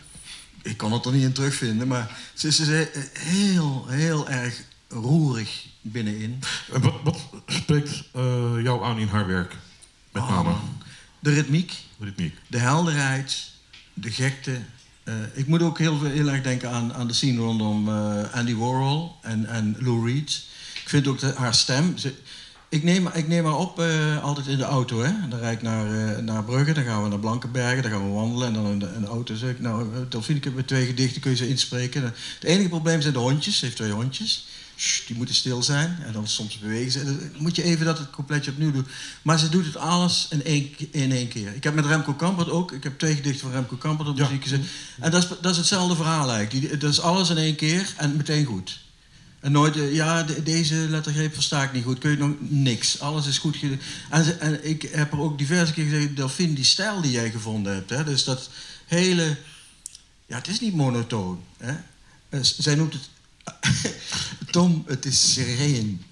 Ik 0.62 0.78
kon 0.78 0.92
het 0.92 1.06
er 1.06 1.12
niet 1.12 1.24
in 1.24 1.32
terugvinden. 1.34 1.88
Maar 1.88 2.18
ze 2.34 2.48
is 2.48 2.58
he- 2.58 2.90
heel, 3.14 3.86
heel 3.88 4.30
erg 4.30 4.64
roerig 4.88 5.66
binnenin. 5.82 6.40
En 6.74 6.82
wat, 6.82 6.94
wat 7.04 7.20
spreekt 7.48 8.04
eh, 8.14 8.54
jou 8.64 8.84
aan 8.84 8.98
in 9.00 9.08
haar 9.08 9.28
werk? 9.28 9.56
Met 10.12 10.22
Oh, 10.24 10.30
name. 10.30 10.56
De 11.20 11.34
ritmiek, 11.34 11.74
ritmiek. 12.00 12.36
de 12.48 12.58
helderheid, 12.58 13.52
de 13.94 14.12
gekte. 14.12 14.60
Eh, 15.04 15.14
ik 15.34 15.48
moet 15.48 15.62
ook 15.62 15.78
heel, 15.78 16.04
heel 16.04 16.28
erg 16.30 16.42
denken 16.44 16.72
aan, 16.72 16.94
aan 16.94 17.08
de 17.08 17.14
scene 17.14 17.40
rondom 17.40 17.90
Andy 18.32 18.56
Warhol 18.56 19.16
en, 19.22 19.46
en 19.46 19.76
Lou 19.80 20.12
Reed. 20.12 20.44
Ik 20.90 20.96
vind 20.96 21.08
ook 21.08 21.20
de, 21.20 21.34
haar 21.36 21.56
stem. 21.56 21.98
Ze, 21.98 22.14
ik, 22.70 22.84
neem, 22.84 23.08
ik 23.08 23.28
neem 23.28 23.46
haar 23.46 23.58
op 23.58 23.80
eh, 23.80 24.24
altijd 24.24 24.48
in 24.48 24.58
de 24.58 24.64
auto. 24.64 25.02
Hè? 25.02 25.12
Dan 25.30 25.40
rijd 25.40 25.58
ik 25.58 25.62
naar, 25.62 26.16
eh, 26.16 26.24
naar 26.24 26.44
Brugge, 26.44 26.74
dan 26.74 26.84
gaan 26.84 27.04
we 27.04 27.10
naar 27.10 27.20
Blankenbergen, 27.20 27.82
dan 27.82 27.92
gaan 27.92 28.06
we 28.08 28.14
wandelen. 28.14 28.48
En 28.48 28.54
dan 28.54 28.68
in 28.72 28.80
de, 28.80 28.92
in 28.96 29.02
de 29.02 29.08
auto 29.08 29.36
zeg 29.36 29.50
ik, 29.50 29.60
nou, 29.60 29.82
eh, 29.94 30.00
Delphine, 30.10 30.38
ik 30.38 30.44
heb 30.44 30.54
weer 30.54 30.66
twee 30.66 30.86
gedichten, 30.86 31.22
kun 31.22 31.32
je 31.32 31.38
ze 31.38 31.48
inspreken? 31.48 32.04
Het 32.04 32.44
enige 32.44 32.70
probleem 32.70 33.02
zijn 33.02 33.14
de 33.14 33.20
hondjes. 33.20 33.58
Ze 33.58 33.66
heeft 33.66 33.78
twee 33.78 33.92
hondjes. 33.92 34.46
Die 35.08 35.16
moeten 35.16 35.36
stil 35.36 35.64
zijn. 35.64 35.98
En 36.06 36.14
dan 36.14 36.28
soms 36.28 36.60
bewegen 36.60 36.92
ze. 36.92 37.04
Dan 37.04 37.30
moet 37.38 37.56
je 37.56 37.64
even 37.64 37.86
dat 37.86 37.98
het 37.98 38.10
coupletje 38.10 38.52
opnieuw 38.52 38.72
doen. 38.72 38.88
Maar 39.22 39.40
ze 39.40 39.50
doet 39.50 39.66
het 39.66 39.78
alles 39.78 40.28
in 40.30 40.44
één, 40.44 40.70
in 40.92 41.12
één 41.12 41.28
keer. 41.28 41.56
Ik 41.56 41.64
heb 41.64 41.74
met 41.74 41.86
Remco 41.86 42.14
Kampert 42.14 42.50
ook. 42.50 42.72
Ik 42.72 42.84
heb 42.84 43.00
twee 43.00 43.16
gedichten 43.16 43.42
van 43.42 43.52
Remco 43.52 43.76
Kampert 43.76 44.10
op 44.10 44.18
Ja. 44.18 44.24
muziek 44.24 44.44
gezet. 44.44 44.62
En 45.00 45.12
dat 45.12 45.24
is, 45.24 45.30
dat 45.42 45.52
is 45.52 45.58
hetzelfde 45.58 45.96
verhaal 45.96 46.32
eigenlijk. 46.32 46.70
Die, 46.70 46.78
dat 46.78 46.92
is 46.92 47.02
alles 47.02 47.30
in 47.30 47.38
één 47.38 47.56
keer 47.56 47.94
en 47.98 48.16
meteen 48.18 48.46
goed. 48.46 48.80
En 49.40 49.52
nooit, 49.52 49.76
eh, 49.76 49.94
ja, 49.94 50.24
de- 50.24 50.44
deze 50.44 50.76
lettergreep 50.76 51.34
versta 51.34 51.64
ik 51.64 51.74
niet 51.74 51.84
goed. 51.84 52.00
Kun 52.00 52.12
je 52.12 52.18
nog 52.18 52.32
niks. 52.40 53.00
Alles 53.00 53.28
is 53.28 53.38
goed. 53.38 53.56
ge- 53.58 53.78
En, 54.40 54.68
ik 54.70 54.82
heb 54.92 55.12
er 55.12 55.20
ook 55.20 55.38
diverse 55.38 55.74
keer 55.74 55.84
gezegd, 55.84 56.16
Delphine, 56.16 56.54
die 56.54 56.64
stijl 56.66 57.02
die 57.02 57.12
jij 57.12 57.32
gevonden 57.32 57.74
hebt. 57.74 57.90
Hè, 57.90 58.04
dus 58.04 58.24
dat 58.24 58.50
hele. 58.86 59.38
Ja, 60.26 60.36
het 60.38 60.48
is 60.48 60.60
niet 60.60 60.74
monotoon. 60.76 61.44
Hè? 61.58 61.74
Eh, 62.30 62.40
zij 62.42 62.76
noemt 62.76 62.94
het. 62.94 63.10
Tom, 64.52 64.84
het 64.88 65.06
is 65.06 65.34
sereen. 65.34 66.04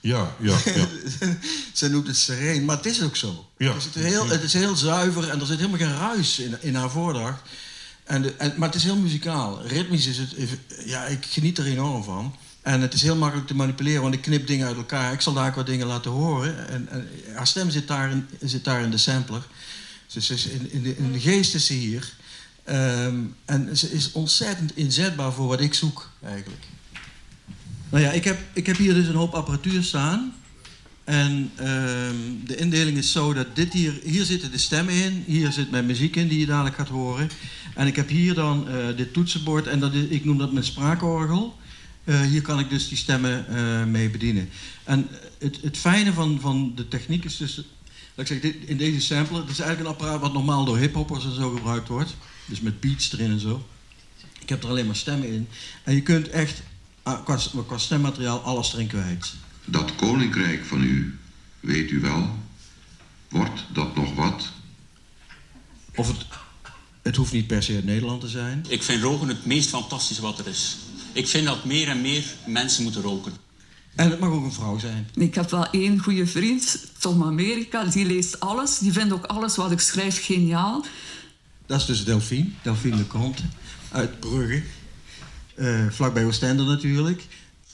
Ja, 0.00 0.34
ja, 0.40 0.58
ja. 0.64 0.86
Zij 1.72 1.88
noemt 1.88 2.06
het 2.06 2.16
sereen, 2.16 2.64
maar 2.64 2.76
het 2.76 2.86
is 2.86 3.02
ook 3.02 3.16
zo. 3.16 3.48
Ja. 3.58 3.74
Het, 3.74 3.94
is 3.96 4.02
heel, 4.02 4.28
het 4.28 4.42
is 4.42 4.52
heel 4.52 4.76
zuiver 4.76 5.28
en 5.28 5.40
er 5.40 5.46
zit 5.46 5.56
helemaal 5.58 5.78
geen 5.78 5.96
ruis 5.98 6.38
in, 6.38 6.56
in 6.60 6.74
haar 6.74 6.90
voordracht. 6.90 7.42
En 8.04 8.22
de, 8.22 8.32
en, 8.34 8.52
maar 8.56 8.68
het 8.68 8.76
is 8.76 8.84
heel 8.84 8.96
muzikaal. 8.96 9.62
Ritmisch 9.66 10.06
is 10.06 10.18
het, 10.18 10.34
ja, 10.84 11.04
ik 11.04 11.26
geniet 11.30 11.58
er 11.58 11.66
enorm 11.66 12.04
van. 12.04 12.36
En 12.62 12.80
het 12.80 12.94
is 12.94 13.02
heel 13.02 13.16
makkelijk 13.16 13.46
te 13.46 13.54
manipuleren, 13.54 14.02
want 14.02 14.14
ik 14.14 14.22
knip 14.22 14.46
dingen 14.46 14.66
uit 14.66 14.76
elkaar. 14.76 15.12
Ik 15.12 15.20
zal 15.20 15.32
daar 15.32 15.48
ook 15.48 15.54
wat 15.54 15.66
dingen 15.66 15.86
laten 15.86 16.10
horen. 16.10 16.68
En, 16.68 16.88
en 16.88 17.08
haar 17.34 17.46
stem 17.46 17.70
zit 17.70 17.88
daar, 17.88 18.10
in, 18.10 18.26
zit 18.40 18.64
daar 18.64 18.82
in 18.82 18.90
de 18.90 18.98
sampler. 18.98 19.42
Dus 20.12 20.30
is 20.30 20.46
in, 20.46 20.72
in, 20.96 21.12
de, 21.12 21.20
geest 21.20 21.54
is 21.54 21.66
ze 21.66 21.72
hier. 21.72 22.12
Ehm, 22.64 23.16
en 23.44 23.76
ze 23.76 23.92
is 23.92 24.12
ontzettend 24.12 24.76
inzetbaar 24.76 25.32
voor 25.32 25.46
wat 25.46 25.60
ik 25.60 25.74
zoek, 25.74 26.10
eigenlijk. 26.24 26.62
Nou 27.90 28.04
ja, 28.04 28.10
ik 28.10 28.24
heb, 28.24 28.38
ik 28.52 28.66
heb 28.66 28.76
hier 28.76 28.94
dus 28.94 29.06
een 29.06 29.14
hoop 29.14 29.34
apparatuur 29.34 29.82
staan. 29.82 30.34
En 31.04 31.50
ehm, 31.56 32.16
de 32.44 32.56
indeling 32.56 32.98
is 32.98 33.12
zo 33.12 33.32
dat 33.32 33.56
dit 33.56 33.72
hier, 33.72 34.00
hier 34.04 34.24
zitten 34.24 34.50
de 34.50 34.58
stemmen 34.58 34.94
in, 34.94 35.24
hier 35.26 35.52
zit 35.52 35.70
mijn 35.70 35.86
muziek 35.86 36.16
in 36.16 36.28
die 36.28 36.38
je 36.38 36.46
dadelijk 36.46 36.76
gaat 36.76 36.88
horen. 36.88 37.30
En 37.74 37.86
ik 37.86 37.96
heb 37.96 38.08
hier 38.08 38.34
dan 38.34 38.68
eh, 38.68 38.96
dit 38.96 39.12
toetsenbord 39.12 39.66
en 39.66 39.80
dat 39.80 39.94
ik 39.94 40.24
noem 40.24 40.38
dat 40.38 40.52
mijn 40.52 40.64
spraakorgel. 40.64 41.56
Eh, 42.04 42.20
hier 42.20 42.42
kan 42.42 42.58
ik 42.58 42.70
dus 42.70 42.88
die 42.88 42.98
stemmen 42.98 43.46
eh, 43.48 43.84
mee 43.84 44.10
bedienen. 44.10 44.48
En 44.84 45.08
het, 45.38 45.58
het 45.62 45.76
fijne 45.76 46.12
van, 46.12 46.40
van 46.40 46.72
de 46.74 46.88
techniek 46.88 47.24
is 47.24 47.36
dus, 47.36 47.54
dat 47.54 47.64
ik 48.14 48.26
zeg, 48.26 48.40
dit, 48.40 48.56
in 48.66 48.76
deze 48.76 49.00
sampler, 49.00 49.40
het 49.40 49.50
is 49.50 49.58
eigenlijk 49.58 49.88
een 49.88 49.94
apparaat 49.94 50.20
wat 50.20 50.32
normaal 50.32 50.64
door 50.64 50.78
hiphoppers 50.78 51.24
en 51.24 51.34
zo 51.34 51.50
gebruikt 51.50 51.88
wordt. 51.88 52.16
Dus 52.46 52.60
met 52.60 52.80
beats 52.80 53.12
erin 53.12 53.30
en 53.30 53.40
zo. 53.40 53.66
Ik 54.40 54.48
heb 54.48 54.62
er 54.62 54.68
alleen 54.68 54.86
maar 54.86 54.96
stemmen 54.96 55.28
in. 55.28 55.48
En 55.82 55.94
je 55.94 56.02
kunt 56.02 56.28
echt 56.28 56.62
ah, 57.02 57.24
qua, 57.24 57.38
qua 57.66 57.78
stemmateriaal 57.78 58.40
alles 58.40 58.72
erin 58.72 58.86
kwijt. 58.86 59.34
Dat 59.64 59.94
koninkrijk 59.94 60.64
van 60.64 60.82
u, 60.82 61.18
weet 61.60 61.90
u 61.90 62.00
wel, 62.00 62.38
wordt 63.28 63.64
dat 63.72 63.96
nog 63.96 64.14
wat? 64.14 64.50
Of 65.94 66.08
het, 66.08 66.26
het 67.02 67.16
hoeft 67.16 67.32
niet 67.32 67.46
per 67.46 67.62
se 67.62 67.74
uit 67.74 67.84
Nederland 67.84 68.20
te 68.20 68.28
zijn. 68.28 68.64
Ik 68.68 68.82
vind 68.82 69.02
Rogen 69.02 69.28
het 69.28 69.46
meest 69.46 69.68
fantastische 69.68 70.22
wat 70.22 70.38
er 70.38 70.46
is. 70.46 70.76
Ik 71.12 71.28
vind 71.28 71.46
dat 71.46 71.64
meer 71.64 71.88
en 71.88 72.00
meer 72.00 72.24
mensen 72.46 72.82
moeten 72.82 73.02
roken. 73.02 73.32
En 73.94 74.10
het 74.10 74.20
mag 74.20 74.30
ook 74.30 74.44
een 74.44 74.52
vrouw 74.52 74.78
zijn. 74.78 75.08
Ik 75.14 75.34
heb 75.34 75.50
wel 75.50 75.70
één 75.70 75.98
goede 75.98 76.26
vriend, 76.26 76.86
Tom 76.98 77.22
Amerika, 77.22 77.84
die 77.84 78.06
leest 78.06 78.40
alles. 78.40 78.78
Die 78.78 78.92
vindt 78.92 79.12
ook 79.12 79.24
alles 79.24 79.56
wat 79.56 79.70
ik 79.70 79.80
schrijf 79.80 80.24
geniaal. 80.24 80.84
Dat 81.66 81.80
is 81.80 81.86
dus 81.86 82.04
Delphine, 82.04 82.48
Delphine 82.62 82.96
de 82.96 83.06
Conte, 83.06 83.42
uit 83.90 84.20
Brugge. 84.20 84.62
Uh, 85.56 85.86
vlakbij 85.90 86.24
Oostende 86.24 86.62
natuurlijk. 86.62 87.26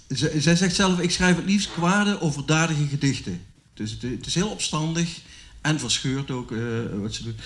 Z 0.08 0.26
zij 0.38 0.56
zegt 0.56 0.74
zelf, 0.74 1.00
ik 1.00 1.10
schrijf 1.10 1.36
het 1.36 1.44
liefst 1.44 1.72
kwade, 1.72 2.20
overdadige 2.20 2.86
gedichten. 2.86 3.40
Dus 3.74 3.90
het, 3.90 4.02
het 4.02 4.26
is 4.26 4.34
heel 4.34 4.48
opstandig 4.48 5.20
en 5.60 5.80
verscheurd 5.80 6.30
ook 6.30 6.50
uh, 6.50 6.60
wat 7.00 7.14
ze 7.14 7.22
doet. 7.22 7.40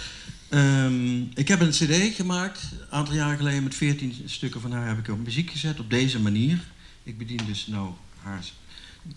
Um, 0.54 1.30
ik 1.34 1.48
heb 1.48 1.60
een 1.60 1.70
cd 1.70 2.14
gemaakt, 2.14 2.60
een 2.80 2.90
aantal 2.90 3.14
jaar 3.14 3.36
geleden, 3.36 3.62
met 3.62 3.74
14 3.74 4.22
stukken 4.24 4.60
van 4.60 4.72
haar 4.72 4.88
heb 4.88 4.98
ik 4.98 5.08
op 5.08 5.24
muziek 5.24 5.50
gezet, 5.50 5.80
op 5.80 5.90
deze 5.90 6.20
manier. 6.20 6.60
Ik 7.02 7.18
bedien 7.18 7.40
dus 7.46 7.66
nou 7.66 7.90
haar 8.22 8.44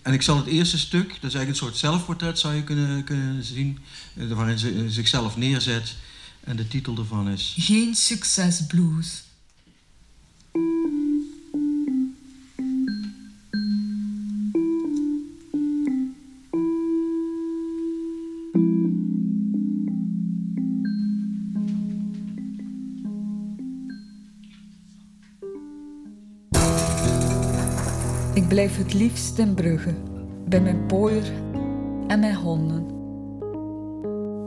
en 0.02 0.12
ik 0.12 0.22
zal 0.22 0.36
het 0.36 0.46
eerste 0.46 0.78
stuk, 0.78 1.08
dat 1.08 1.14
is 1.14 1.20
eigenlijk 1.22 1.48
een 1.48 1.56
soort 1.56 1.76
zelfportret 1.76 2.38
zou 2.38 2.54
je 2.54 2.64
kunnen, 2.64 3.04
kunnen 3.04 3.44
zien, 3.44 3.78
eh, 4.14 4.28
waarin 4.28 4.58
ze 4.58 4.72
uh, 4.72 4.88
zichzelf 4.88 5.36
neerzet. 5.36 5.96
En 6.40 6.56
de 6.56 6.68
titel 6.68 6.96
ervan 6.98 7.28
is... 7.28 7.54
Geen 7.58 7.94
succes 7.94 8.66
blues. 8.66 9.22
Blijf 28.56 28.76
het 28.76 28.94
liefst 28.94 29.38
in 29.38 29.54
Brugge, 29.54 29.94
bij 30.48 30.60
mijn 30.60 30.86
pooier 30.86 31.32
en 32.06 32.20
mijn 32.20 32.34
honden. 32.34 32.86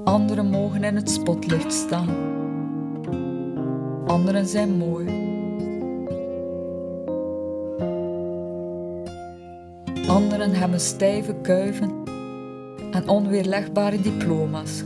Anderen 0.03 0.49
mogen 0.49 0.83
in 0.83 0.95
het 0.95 1.09
spotlicht 1.09 1.73
staan. 1.73 2.07
Anderen 4.07 4.45
zijn 4.45 4.77
mooi. 4.77 5.05
Anderen 10.07 10.51
hebben 10.51 10.79
stijve 10.79 11.35
kuiven 11.41 11.91
en 12.91 13.07
onweerlegbare 13.07 14.01
diploma's. 14.01 14.83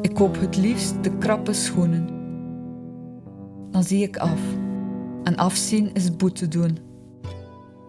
Ik 0.00 0.14
koop 0.14 0.40
het 0.40 0.56
liefst 0.56 1.04
de 1.04 1.18
krappe 1.18 1.52
schoenen. 1.52 2.08
Dan 3.70 3.82
zie 3.82 4.02
ik 4.02 4.16
af. 4.16 4.55
En 5.26 5.36
afzien 5.36 5.90
is 5.92 6.16
boete 6.16 6.48
doen. 6.48 6.78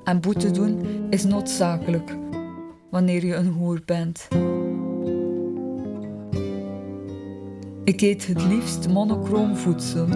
En 0.04 0.22
boete 0.22 0.52
doen 0.52 0.80
is 1.10 1.24
noodzakelijk 1.24 2.18
wanneer 2.90 3.26
je 3.26 3.36
een 3.36 3.48
hoer 3.48 3.82
bent. 3.86 4.28
Ik 7.84 8.02
eet 8.02 8.28
het 8.28 8.44
liefst 8.44 8.90
monochroom 8.90 9.56
voedsel. 9.56 10.08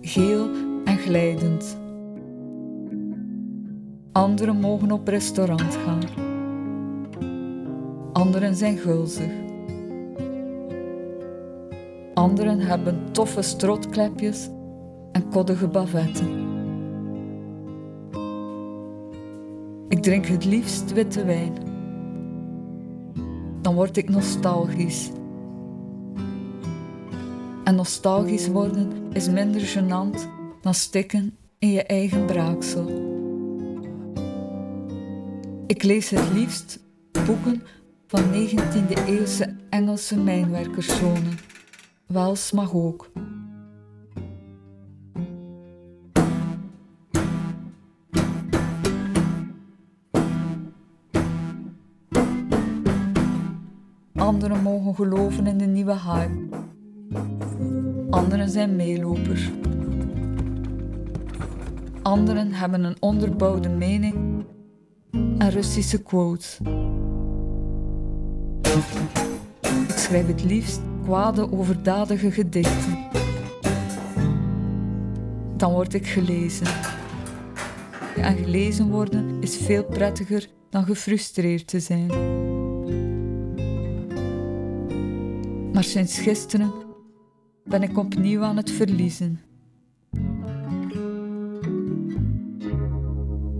Geel 0.00 0.48
en 0.84 0.98
glijdend. 0.98 1.78
Anderen 4.12 4.56
mogen 4.56 4.92
op 4.92 5.08
restaurant 5.08 5.76
gaan. 5.76 6.00
Anderen 8.12 8.54
zijn 8.54 8.76
gulzig. 8.76 9.30
Anderen 12.14 12.60
hebben 12.60 13.12
toffe 13.12 13.42
strotklepjes 13.42 14.48
en 15.18 15.28
koddige 15.28 15.68
bavetten. 15.68 16.46
Ik 19.88 20.02
drink 20.02 20.26
het 20.26 20.44
liefst 20.44 20.92
witte 20.92 21.24
wijn. 21.24 21.52
Dan 23.62 23.74
word 23.74 23.96
ik 23.96 24.08
nostalgisch. 24.08 25.10
En 27.64 27.74
nostalgisch 27.74 28.48
worden 28.48 28.92
is 29.12 29.30
minder 29.30 29.60
gênant 29.60 30.28
dan 30.60 30.74
stikken 30.74 31.36
in 31.58 31.70
je 31.70 31.82
eigen 31.82 32.26
braaksel. 32.26 32.86
Ik 35.66 35.82
lees 35.82 36.10
het 36.10 36.32
liefst 36.32 36.80
boeken 37.26 37.62
van 38.06 38.22
19e 38.32 39.06
eeuwse 39.06 39.56
Engelse 39.70 40.16
mijnwerkerszonen. 40.16 41.38
Wels 42.06 42.52
mag 42.52 42.74
ook. 42.74 43.10
Geloven 54.98 55.46
in 55.46 55.58
de 55.58 55.66
nieuwe 55.66 55.98
hype. 55.98 56.48
Anderen 58.10 58.48
zijn 58.48 58.76
meelopers. 58.76 59.50
Anderen 62.02 62.52
hebben 62.52 62.84
een 62.84 62.96
onderbouwde 63.00 63.68
mening 63.68 64.44
en 65.12 65.50
Russische 65.50 66.02
quotes. 66.02 66.58
Ik 69.62 69.96
schrijf 69.96 70.26
het 70.26 70.44
liefst 70.44 70.80
kwade, 71.04 71.52
overdadige 71.52 72.30
gedichten. 72.30 72.98
Dan 75.56 75.72
word 75.72 75.94
ik 75.94 76.06
gelezen. 76.06 76.66
En 78.16 78.36
gelezen 78.36 78.90
worden 78.90 79.36
is 79.40 79.56
veel 79.56 79.84
prettiger 79.84 80.48
dan 80.70 80.84
gefrustreerd 80.84 81.66
te 81.66 81.80
zijn. 81.80 82.10
Maar 85.78 85.86
sinds 85.86 86.18
gisteren 86.18 86.72
ben 87.64 87.82
ik 87.82 87.98
opnieuw 87.98 88.42
aan 88.42 88.56
het 88.56 88.70
verliezen. 88.70 89.40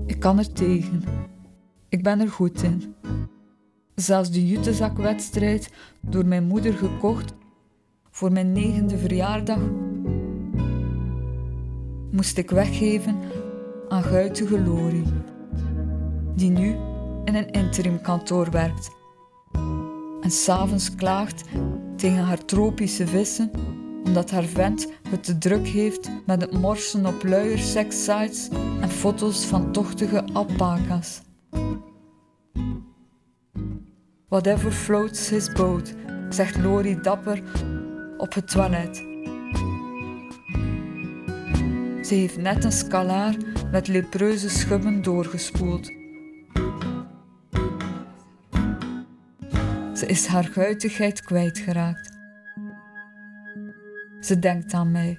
Ik 0.07 0.21
kan 0.21 0.39
er 0.39 0.53
tegen. 0.53 1.03
Ik 1.89 2.03
ben 2.03 2.21
er 2.21 2.31
goed 2.31 2.63
in. 2.63 2.95
Zelfs 3.95 4.31
de 4.31 4.47
jutezakwedstrijd, 4.47 5.73
door 6.01 6.27
mijn 6.27 6.45
moeder 6.45 6.73
gekocht 6.73 7.35
voor 8.11 8.33
mijn 8.33 8.53
negende 8.53 8.99
verjaardag, 8.99 9.61
moest 12.11 12.39
ik 12.39 12.51
weggeven 12.51 13.17
aan 13.89 14.03
guitige 14.03 14.61
Lori, 14.61 15.05
die 16.35 16.51
nu 16.51 16.69
in 17.25 17.35
een 17.35 17.51
interimkantoor 17.51 18.51
werkt 18.51 18.91
en 20.21 20.31
s'avonds 20.31 20.95
klaagt 20.95 21.45
tegen 21.99 22.25
haar 22.25 22.45
tropische 22.45 23.07
vissen 23.07 23.51
omdat 24.05 24.31
haar 24.31 24.45
vent 24.45 24.89
het 25.09 25.25
te 25.25 25.39
druk 25.39 25.67
heeft 25.67 26.11
met 26.27 26.41
het 26.41 26.53
morsen 26.53 27.07
op 27.07 27.25
luier 27.25 27.59
sekssites 27.59 28.49
en 28.81 28.91
foto's 28.91 29.45
van 29.45 29.73
tochtige 29.73 30.25
alpaca's. 30.33 31.21
Whatever 34.29 34.73
floats 34.73 35.29
his 35.29 35.53
boat, 35.53 35.95
zegt 36.29 36.59
Lori 36.59 37.01
dapper 37.01 37.43
op 38.17 38.35
het 38.35 38.51
toilet. 38.51 38.97
Ze 42.07 42.15
heeft 42.15 42.37
net 42.37 42.65
een 42.65 42.73
scalaar 42.73 43.37
met 43.71 43.89
lepreuze 43.89 44.49
schubben 44.49 45.03
doorgespoeld. 45.03 45.98
Ze 49.99 50.07
is 50.07 50.27
haar 50.27 50.45
guitigheid 50.45 51.23
kwijtgeraakt. 51.23 52.11
Ze 54.21 54.39
denkt 54.39 54.73
aan 54.73 54.91
mij. 54.91 55.19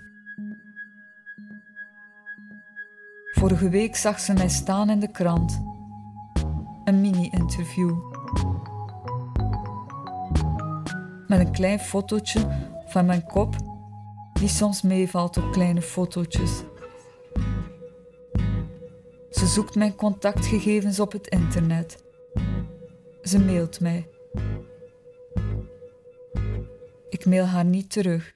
Vorige 3.31 3.69
week 3.69 3.95
zag 3.95 4.19
ze 4.19 4.33
mij 4.33 4.49
staan 4.49 4.89
in 4.89 4.99
de 4.99 5.11
krant. 5.11 5.61
Een 6.83 7.01
mini-interview. 7.01 7.97
Met 11.27 11.39
een 11.39 11.51
klein 11.51 11.79
fotootje 11.79 12.47
van 12.85 13.05
mijn 13.05 13.25
kop, 13.25 13.55
die 14.33 14.49
soms 14.49 14.81
meevalt 14.81 15.37
op 15.37 15.51
kleine 15.51 15.81
fotootjes. 15.81 16.63
Ze 19.29 19.47
zoekt 19.47 19.75
mijn 19.75 19.95
contactgegevens 19.95 20.99
op 20.99 21.11
het 21.11 21.27
internet. 21.27 22.03
Ze 23.21 23.39
mailt 23.39 23.79
mij. 23.79 24.09
Ik 27.09 27.25
mail 27.25 27.45
haar 27.45 27.65
niet 27.65 27.89
terug. 27.89 28.33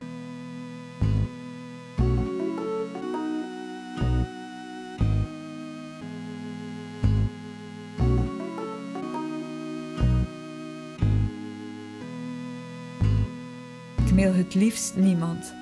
Ik 14.05 14.13
mail 14.13 14.33
het 14.33 14.55
liefst 14.55 14.95
niemand. 14.95 15.53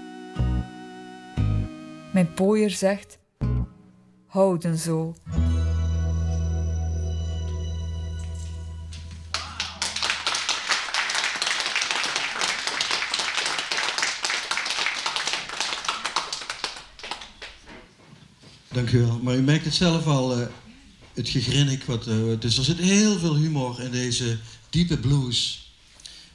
Mijn 2.14 2.34
pooier 2.34 2.70
zegt: 2.70 3.20
houden 4.26 4.78
zo. 4.78 5.14
Dank 18.82 18.94
u 18.94 19.00
wel. 19.00 19.20
Maar 19.24 19.36
u 19.36 19.42
merkt 19.42 19.66
het 19.66 19.74
zelf 19.74 20.06
al, 20.06 20.40
uh, 20.40 20.46
het 21.14 21.30
gegrinnik. 21.30 21.84
Wat, 21.84 22.04
dus 22.40 22.58
er 22.58 22.64
zit 22.64 22.78
heel 22.78 23.20
veel 23.20 23.36
humor 23.36 23.82
in 23.82 23.92
deze 23.92 24.38
diepe 24.70 24.98
blues 24.98 25.70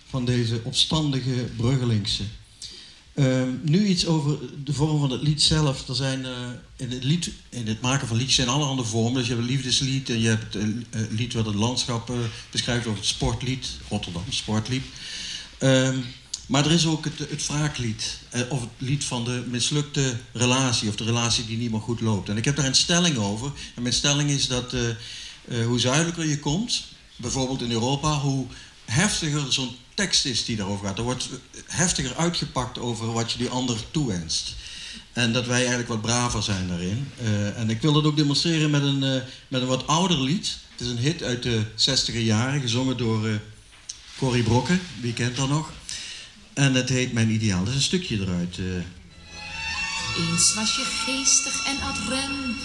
van 0.09 0.25
deze 0.25 0.61
opstandige 0.63 1.47
Bruggelingse. 1.57 2.23
Uh, 3.15 3.43
nu 3.63 3.87
iets 3.87 4.07
over 4.07 4.39
de 4.65 4.73
vorm 4.73 5.01
van 5.01 5.11
het 5.11 5.23
lied 5.23 5.43
zelf. 5.43 5.89
Er 5.89 5.95
zijn, 5.95 6.21
uh, 6.21 6.31
in, 6.77 6.91
het 6.91 7.05
lied, 7.05 7.31
in 7.49 7.67
het 7.67 7.81
maken 7.81 8.09
van 8.09 8.17
liedjes 8.17 8.37
zijn 8.37 8.49
allerhande 8.49 8.85
vormen. 8.85 9.15
Dus 9.15 9.27
je 9.27 9.35
hebt 9.35 9.45
een 9.45 9.53
liefdeslied 9.53 10.11
en 10.11 10.21
je 10.21 10.29
hebt 10.29 10.55
een 10.55 10.87
lied 11.11 11.33
wat 11.33 11.47
het 11.47 11.55
landschap 11.55 12.13
beschrijft, 12.51 12.87
of 12.87 12.97
het 12.97 13.07
sportlied, 13.07 13.69
Rotterdam 13.89 14.25
sportlied. 14.29 14.85
Maar 16.47 16.65
er 16.65 16.73
is 16.73 16.87
ook 16.87 17.05
het, 17.05 17.19
het 17.19 17.47
wraaklied. 17.47 18.19
Eh, 18.31 18.41
of 18.49 18.61
het 18.61 18.71
lied 18.79 19.05
van 19.05 19.25
de 19.25 19.45
mislukte 19.47 20.17
relatie. 20.33 20.89
Of 20.89 20.97
de 20.97 21.05
relatie 21.05 21.47
die 21.47 21.57
niet 21.57 21.71
meer 21.71 21.81
goed 21.81 22.01
loopt. 22.01 22.29
En 22.29 22.37
ik 22.37 22.45
heb 22.45 22.57
daar 22.57 22.67
een 22.67 22.75
stelling 22.75 23.17
over. 23.17 23.53
En 23.75 23.83
mijn 23.83 23.95
stelling 23.95 24.31
is 24.31 24.47
dat 24.47 24.75
uh, 24.75 24.81
uh, 25.49 25.67
hoe 25.67 25.81
zuidelijker 25.81 26.27
je 26.27 26.39
komt, 26.39 26.85
bijvoorbeeld 27.17 27.63
in 27.63 27.71
Europa, 27.71 28.19
hoe 28.19 28.47
heftiger 28.85 29.53
zo'n 29.53 29.77
tekst 29.95 30.25
is 30.25 30.45
die 30.45 30.57
daarover 30.57 30.87
gaat. 30.87 30.99
Er 30.99 31.05
wordt 31.05 31.29
heftiger 31.67 32.17
uitgepakt 32.17 32.79
over 32.79 33.13
wat 33.13 33.33
je 33.33 33.39
die 33.39 33.49
ander 33.49 33.77
toewenst. 33.91 34.55
En 35.13 35.33
dat 35.33 35.47
wij 35.47 35.59
eigenlijk 35.59 35.89
wat 35.89 36.03
braver 36.03 36.43
zijn 36.43 36.69
daarin. 36.69 37.09
Uh, 37.23 37.59
en 37.59 37.71
ik 37.71 37.81
wil 37.81 37.93
dat 37.93 38.05
ook 38.05 38.17
demonstreren 38.17 38.71
met 38.71 38.83
een, 38.83 39.03
uh, 39.03 39.23
met 39.49 39.61
een 39.61 39.67
wat 39.67 39.87
ouder 39.87 40.21
lied. 40.21 40.59
Het 40.71 40.81
is 40.81 40.89
een 40.89 40.99
hit 40.99 41.23
uit 41.23 41.43
de 41.43 41.63
60er 41.77 42.19
jaren, 42.19 42.61
gezongen 42.61 42.97
door 42.97 43.29
uh, 43.29 43.35
Corrie 44.19 44.43
Brokken. 44.43 44.81
Wie 45.01 45.13
kent 45.13 45.37
dat 45.37 45.49
nog? 45.49 45.71
En 46.57 46.75
het 46.75 46.89
heet 46.89 47.13
Mijn 47.13 47.31
Ideaal. 47.31 47.59
Dat 47.59 47.69
is 47.69 47.75
een 47.75 47.83
stukje 47.83 48.21
eruit. 48.21 48.57
Uh. 48.59 48.75
Eens 50.17 50.55
was 50.55 50.77
je 50.77 50.85
geestig 51.05 51.67
en 51.67 51.81
ad 51.81 51.99
rem. 52.09 52.57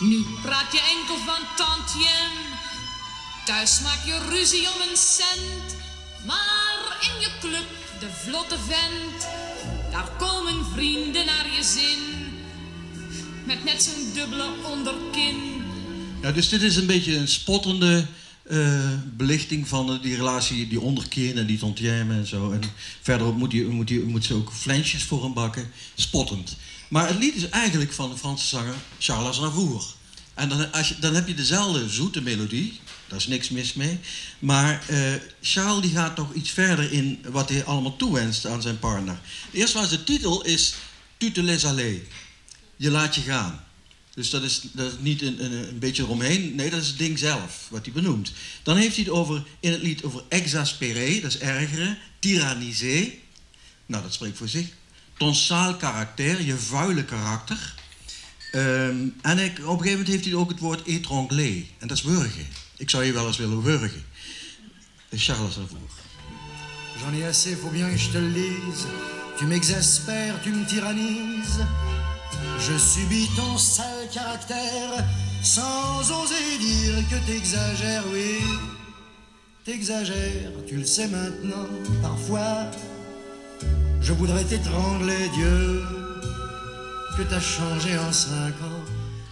Nu 0.00 0.24
praat 0.42 0.72
je 0.72 0.80
enkel 0.98 1.16
van 1.24 1.42
tantiem. 1.56 2.32
Thuis 3.44 3.80
maak 3.80 4.04
je 4.04 4.26
ruzie 4.28 4.68
om 4.74 4.80
een 4.80 4.96
cent. 4.96 5.76
Maar 6.26 6.98
in 7.00 7.20
je 7.20 7.30
club, 7.40 7.68
de 8.00 8.08
vlotte 8.24 8.56
vent. 8.66 9.26
Daar 9.90 10.10
komen 10.18 10.66
vrienden 10.74 11.26
naar 11.26 11.46
je 11.56 11.62
zin. 11.62 11.98
Met 13.44 13.64
net 13.64 13.82
zo'n 13.82 14.12
dubbele 14.14 14.48
onderkin. 14.64 15.64
Ja, 16.22 16.32
dus 16.32 16.48
dit 16.48 16.62
is 16.62 16.76
een 16.76 16.86
beetje 16.86 17.16
een 17.16 17.28
spottende 17.28 18.06
uh, 18.50 18.90
belichting 19.16 19.68
van 19.68 19.98
die 20.02 20.16
relatie, 20.16 20.68
die 20.68 20.80
onderkin 20.80 21.38
en 21.38 21.46
die 21.46 21.58
tontjemme 21.58 22.14
en 22.14 22.26
zo. 22.26 22.52
En 22.52 22.60
verderop 23.00 23.36
moet, 23.36 23.68
moet, 23.68 24.06
moet 24.06 24.24
ze 24.24 24.34
ook 24.34 24.52
flensjes 24.52 25.02
voor 25.02 25.22
hem 25.22 25.34
bakken. 25.34 25.70
Spottend. 25.94 26.56
Maar 26.88 27.08
het 27.08 27.18
lied 27.18 27.34
is 27.34 27.48
eigenlijk 27.48 27.92
van 27.92 28.10
de 28.10 28.16
Franse 28.16 28.46
zanger 28.46 28.74
Charles 28.98 29.28
Aznavour. 29.28 29.84
En 30.34 30.48
dan, 30.48 30.72
als 30.72 30.94
dan 31.00 31.14
heb 31.14 31.28
je 31.28 31.34
dezelfde 31.34 31.88
zoete 31.88 32.22
melodie. 32.22 32.80
Daar 33.08 33.18
is 33.18 33.26
niks 33.26 33.50
mis 33.50 33.74
mee. 33.74 33.98
Maar 34.38 34.84
uh, 34.90 34.98
Charles 35.40 35.82
die 35.82 35.90
gaat 35.90 36.16
toch 36.16 36.34
iets 36.34 36.50
verder 36.50 36.92
in 36.92 37.24
wat 37.28 37.48
hij 37.48 37.64
allemaal 37.64 37.96
toewenst 37.96 38.46
aan 38.46 38.62
zijn 38.62 38.78
partner. 38.78 39.18
Eerst 39.52 39.74
was 39.74 39.90
de 39.90 40.04
titel 40.04 40.44
is 40.44 40.74
Tu 41.16 41.32
te 41.32 41.42
laisses 41.42 41.70
aller. 41.70 42.00
Je 42.76 42.90
laat 42.90 43.14
je 43.14 43.20
gaan. 43.20 43.65
Dus 44.16 44.30
dat 44.30 44.42
is, 44.42 44.60
dat 44.72 45.00
niet 45.00 45.22
een, 45.22 45.44
een, 45.44 45.78
beetje 45.78 46.02
eromheen. 46.02 46.54
Nee, 46.54 46.70
dat 46.70 46.82
is 46.82 46.88
het 46.88 46.98
ding 46.98 47.18
zelf, 47.18 47.66
wat 47.70 47.84
hij 47.84 47.94
benoemt. 47.94 48.32
Dan 48.62 48.76
heeft 48.76 48.94
hij 48.94 49.04
het 49.04 49.12
over, 49.12 49.44
in 49.60 49.72
het 49.72 49.82
lied 49.82 50.02
over 50.02 50.22
exasperé, 50.28 51.20
dat 51.20 51.30
is 51.30 51.38
ergeren. 51.38 51.98
Tyrannisé, 52.18 53.12
nou 53.86 54.02
dat 54.02 54.12
spreekt 54.12 54.38
voor 54.38 54.48
zich. 54.48 54.66
Ton 55.16 55.34
sale 55.34 55.76
karakter, 55.76 56.42
je 56.42 56.56
vuile 56.56 57.04
karakter. 57.04 57.74
Um, 58.52 59.14
en 59.22 59.38
ik, 59.38 59.58
op 59.58 59.64
een 59.64 59.68
gegeven 59.68 59.90
moment 59.90 60.08
heeft 60.08 60.24
hij 60.24 60.34
ook 60.34 60.50
het 60.50 60.58
woord 60.58 60.82
étranglé. 60.82 61.64
En 61.78 61.88
dat 61.88 61.96
is 61.96 62.02
wurgen. 62.02 62.46
Ik 62.76 62.90
zou 62.90 63.04
je 63.04 63.12
wel 63.12 63.26
eens 63.26 63.36
willen 63.36 63.62
wurgen. 63.62 64.04
Charles 65.10 65.56
Lavour. 65.56 65.90
J'en 66.98 67.12
ai 67.12 67.28
assez, 67.28 67.54
faut 67.54 67.72
bien 67.72 67.90
que 67.90 67.98
je 67.98 68.10
te 68.10 68.18
lise. 68.18 68.86
Tu 69.38 69.44
m'exaspères, 69.44 70.40
tu 70.42 70.50
me 70.50 70.64
tyrannises. 70.64 71.58
Je 72.58 72.78
subis 72.78 73.28
ton 73.36 73.58
sale 73.58 74.08
caractère 74.12 75.04
sans 75.42 76.00
oser 76.10 76.58
dire 76.58 77.08
que 77.10 77.18
t'exagères, 77.26 78.04
oui. 78.12 78.40
T'exagères, 79.64 80.52
tu 80.66 80.76
le 80.76 80.84
sais 80.84 81.08
maintenant, 81.08 81.66
parfois. 82.02 82.70
Je 84.00 84.12
voudrais 84.12 84.44
t'étrangler, 84.44 85.28
Dieu, 85.34 85.82
que 87.16 87.22
t'as 87.22 87.40
changé 87.40 87.98
en 87.98 88.12
cinq 88.12 88.54
ans. 88.62 88.84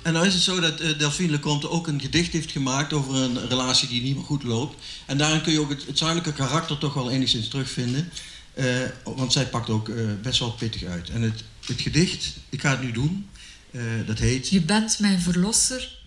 En 0.05 0.13
nou 0.13 0.27
is 0.27 0.35
het 0.35 0.43
zo 0.43 0.61
dat 0.61 0.81
uh, 0.81 0.99
Delphine 0.99 1.31
Leconte 1.31 1.71
ook 1.71 1.87
een 1.87 2.01
gedicht 2.01 2.33
heeft 2.33 2.51
gemaakt 2.51 2.93
over 2.93 3.15
een 3.15 3.49
relatie 3.49 3.89
die 3.89 4.03
niet 4.03 4.17
meer 4.17 4.25
goed 4.25 4.43
loopt. 4.43 4.77
En 5.07 5.17
daarin 5.19 5.43
kun 5.43 5.53
je 5.53 5.61
ook 5.61 5.71
het, 5.71 5.87
het 5.87 5.99
zuidelijke 5.99 6.33
karakter 6.33 6.79
toch 6.79 6.95
wel 6.95 7.11
enigszins 7.11 7.49
terugvinden. 7.49 8.11
Uh, 8.55 8.65
want 9.05 9.33
zij 9.33 9.47
pakt 9.47 9.71
ook 9.71 9.89
uh, 9.89 10.11
best 10.23 10.39
wel 10.39 10.53
pittig 10.53 10.85
uit. 10.85 11.11
En 11.11 11.23
het, 11.23 11.45
het 11.69 11.81
gedicht, 11.81 12.37
ik 12.49 12.61
ga 12.61 12.71
het 12.71 12.83
nu 12.83 12.93
doen, 12.93 13.27
uh, 13.71 13.83
dat 14.07 14.19
heet... 14.19 14.49
Je 14.49 14.63
bent 14.63 14.99
mijn 14.99 15.21
verlosser, 15.21 15.99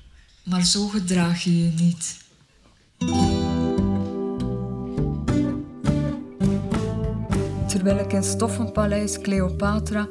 maar 0.44 0.66
zo 0.66 0.88
gedraag 0.88 1.44
je 1.44 1.64
je 1.64 1.72
niet. 1.72 2.18
Terwijl 7.68 8.00
ik 8.00 8.14
in 8.14 8.24
Stoffenpaleis 8.24 9.22
Cleopatra 9.22 10.08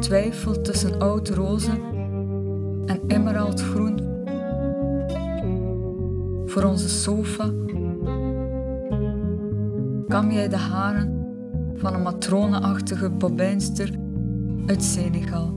twijfel 0.00 0.62
tussen 0.62 1.00
oud 1.00 1.28
rozen 1.28 1.82
en 2.86 3.00
emeraldgroen 3.06 4.12
voor 6.46 6.62
onze 6.62 6.88
sofa, 6.88 7.52
kam 10.08 10.32
jij 10.32 10.48
de 10.48 10.56
haren 10.56 11.26
van 11.76 11.94
een 11.94 12.02
matroneachtige 12.02 13.10
bobijnster 13.10 14.03
uit 14.66 14.82
Senegal. 14.82 15.56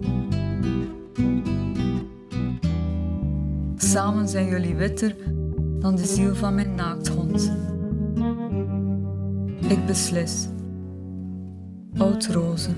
Samen 3.75 4.27
zijn 4.27 4.47
jullie 4.47 4.75
witter 4.75 5.15
dan 5.79 5.95
de 5.95 6.05
ziel 6.05 6.35
van 6.35 6.55
mijn 6.55 6.75
naakthond. 6.75 7.51
Ik 9.67 9.85
beslis. 9.85 10.47
Oud 11.97 12.25
roze. 12.25 12.69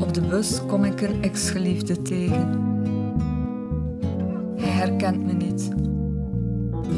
Op 0.00 0.14
de 0.14 0.20
bus 0.28 0.66
kom 0.66 0.84
ik 0.84 1.00
een 1.00 1.22
ex-geliefde 1.22 2.02
tegen. 2.02 2.66
Hij 4.56 4.70
herkent 4.70 5.24
me 5.24 5.32
niet, 5.32 5.68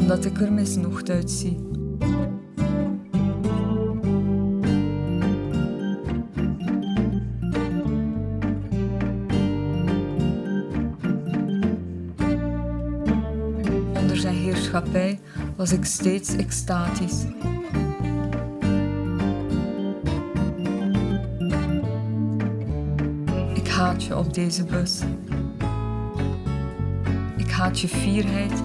omdat 0.00 0.24
ik 0.24 0.40
er 0.40 0.52
misnoegd 0.52 1.10
uitzie. 1.10 1.69
Was 15.60 15.72
ik 15.72 15.84
steeds 15.84 16.36
extatisch. 16.36 17.24
Ik 23.54 23.68
haat 23.68 24.04
je 24.04 24.16
op 24.16 24.34
deze 24.34 24.64
bus. 24.64 25.00
Ik 27.36 27.50
haat 27.50 27.80
je 27.80 27.88
fierheid 27.88 28.62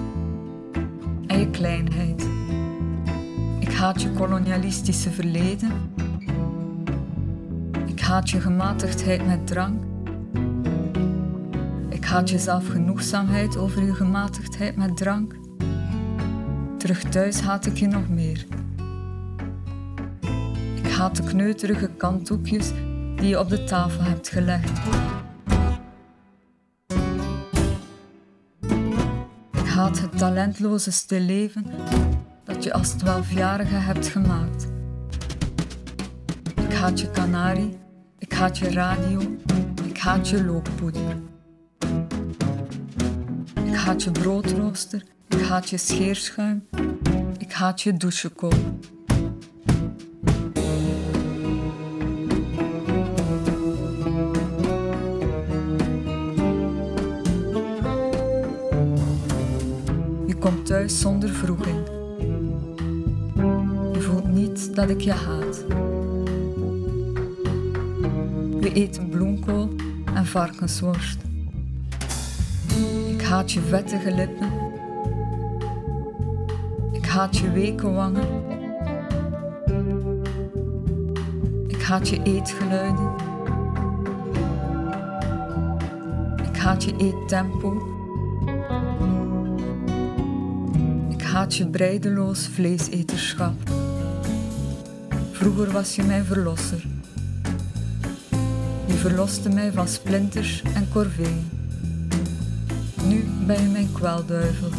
en 1.26 1.38
je 1.38 1.50
kleinheid. 1.50 2.28
Ik 3.58 3.72
haat 3.72 4.02
je 4.02 4.12
kolonialistische 4.12 5.10
verleden. 5.10 5.72
Ik 7.86 8.00
haat 8.00 8.30
je 8.30 8.40
gematigdheid 8.40 9.26
met 9.26 9.46
drank. 9.46 9.82
Ik 11.88 12.04
haat 12.04 12.30
je 12.30 12.38
zelfgenoegzaamheid 12.38 13.56
over 13.56 13.82
je 13.82 13.94
gematigdheid 13.94 14.76
met 14.76 14.96
drank. 14.96 15.45
Terug 16.86 17.02
thuis 17.02 17.40
haat 17.40 17.66
ik 17.66 17.76
je 17.76 17.86
nog 17.86 18.08
meer. 18.08 18.46
Ik 20.74 20.90
haat 20.90 21.16
de 21.16 21.22
kneuterige 21.22 21.90
kanthoekjes 21.96 22.70
die 23.16 23.28
je 23.28 23.38
op 23.38 23.48
de 23.48 23.64
tafel 23.64 24.02
hebt 24.02 24.28
gelegd. 24.28 24.78
Ik 29.52 29.68
haat 29.68 30.00
het 30.00 30.18
talentloze 30.18 30.90
stilleven 30.90 31.66
dat 32.44 32.64
je 32.64 32.72
als 32.72 32.90
twaalfjarige 32.90 33.74
hebt 33.74 34.06
gemaakt. 34.06 34.66
Ik 36.68 36.72
haat 36.72 37.00
je 37.00 37.10
kanarie 37.10 37.78
Ik 38.18 38.32
haat 38.32 38.58
je 38.58 38.70
radio. 38.70 39.20
Ik 39.84 39.98
haat 39.98 40.28
je 40.28 40.44
looppoeder. 40.44 41.16
Ik 43.64 43.74
haat 43.74 44.02
je 44.02 44.10
broodrooster. 44.10 45.14
Ik 45.36 45.42
haat 45.42 45.70
je 45.70 45.76
scheerschuim. 45.76 46.66
Ik 47.38 47.52
haat 47.52 47.82
je 47.82 47.96
douchekool. 47.96 48.52
Je 60.26 60.36
komt 60.38 60.66
thuis 60.66 61.00
zonder 61.00 61.28
vroeging. 61.28 61.88
Je 63.92 64.00
voelt 64.00 64.28
niet 64.28 64.74
dat 64.74 64.90
ik 64.90 65.00
je 65.00 65.12
haat. 65.12 65.64
We 68.60 68.70
eten 68.72 69.08
bloemkool 69.08 69.74
en 70.14 70.26
varkensworst. 70.26 71.18
Ik 73.08 73.22
haat 73.22 73.52
je 73.52 73.60
vettige 73.60 74.14
lippen. 74.14 74.65
Haat 77.16 77.36
je 77.36 77.50
weken 77.50 77.94
wangen. 77.94 78.28
Ik 81.66 81.82
haat 81.82 82.08
je 82.08 82.22
eetgeluiden. 82.22 83.10
Ik 86.50 86.56
haat 86.56 86.84
je 86.84 86.96
eettempo. 86.96 87.82
Ik 91.08 91.22
haat 91.22 91.54
je 91.54 91.66
breideloos 91.66 92.48
vleeseterschap. 92.48 93.54
Vroeger 95.32 95.72
was 95.72 95.96
je 95.96 96.02
mijn 96.02 96.24
verlosser. 96.24 96.84
Je 98.86 98.94
verloste 98.94 99.48
mij 99.48 99.72
van 99.72 99.88
splinters 99.88 100.62
en 100.74 100.88
corveeën. 100.92 101.50
Nu 103.04 103.24
ben 103.46 103.62
je 103.62 103.68
mijn 103.68 103.92
kwelduivel. 103.92 104.70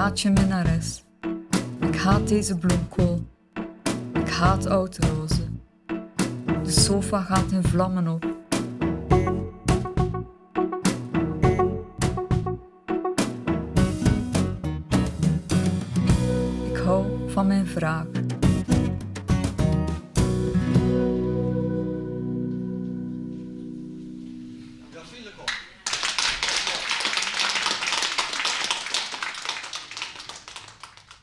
Haat 0.00 0.20
je 0.20 0.30
minnares. 0.30 1.04
Ik 1.80 1.96
haat 1.96 2.28
deze 2.28 2.58
bloemkool. 2.58 3.26
Ik 4.12 4.28
haat 4.28 4.66
oudrozen. 4.66 5.62
De 6.62 6.70
sofa 6.70 7.20
gaat 7.20 7.50
in 7.52 7.62
vlammen 7.62 8.08
op. 8.08 8.24
Ik 16.72 16.76
hou 16.84 17.30
van 17.30 17.46
mijn 17.46 17.64
wraak. 17.64 18.19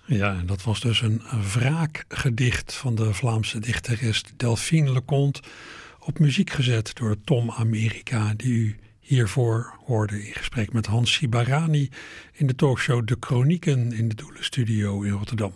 Ja, 0.10 0.38
en 0.38 0.46
dat 0.46 0.63
was 0.63 0.80
dus 0.80 1.02
een 1.02 1.22
wraakgedicht 1.54 2.74
van 2.74 2.96
de 2.96 3.13
Vlaamse 3.13 3.60
dichteres 3.60 4.24
Delphine 4.38 4.91
Leconte. 4.91 5.41
Op 6.00 6.20
muziek 6.20 6.50
gezet 6.50 6.96
door 6.96 7.15
Tom 7.24 7.52
America, 7.52 8.34
die 8.34 8.54
u 8.54 8.76
hiervoor 9.00 9.74
hoorde 9.86 10.26
in 10.26 10.34
gesprek 10.34 10.74
met 10.74 10.86
Hans 10.86 11.13
Sibarani 11.13 11.89
in 12.34 12.48
de 12.48 12.56
talkshow 12.56 13.08
De 13.08 13.17
Chronieken 13.20 13.91
in 13.93 14.08
de 14.08 14.15
Doelenstudio 14.15 15.02
in 15.02 15.12
Rotterdam. 15.12 15.54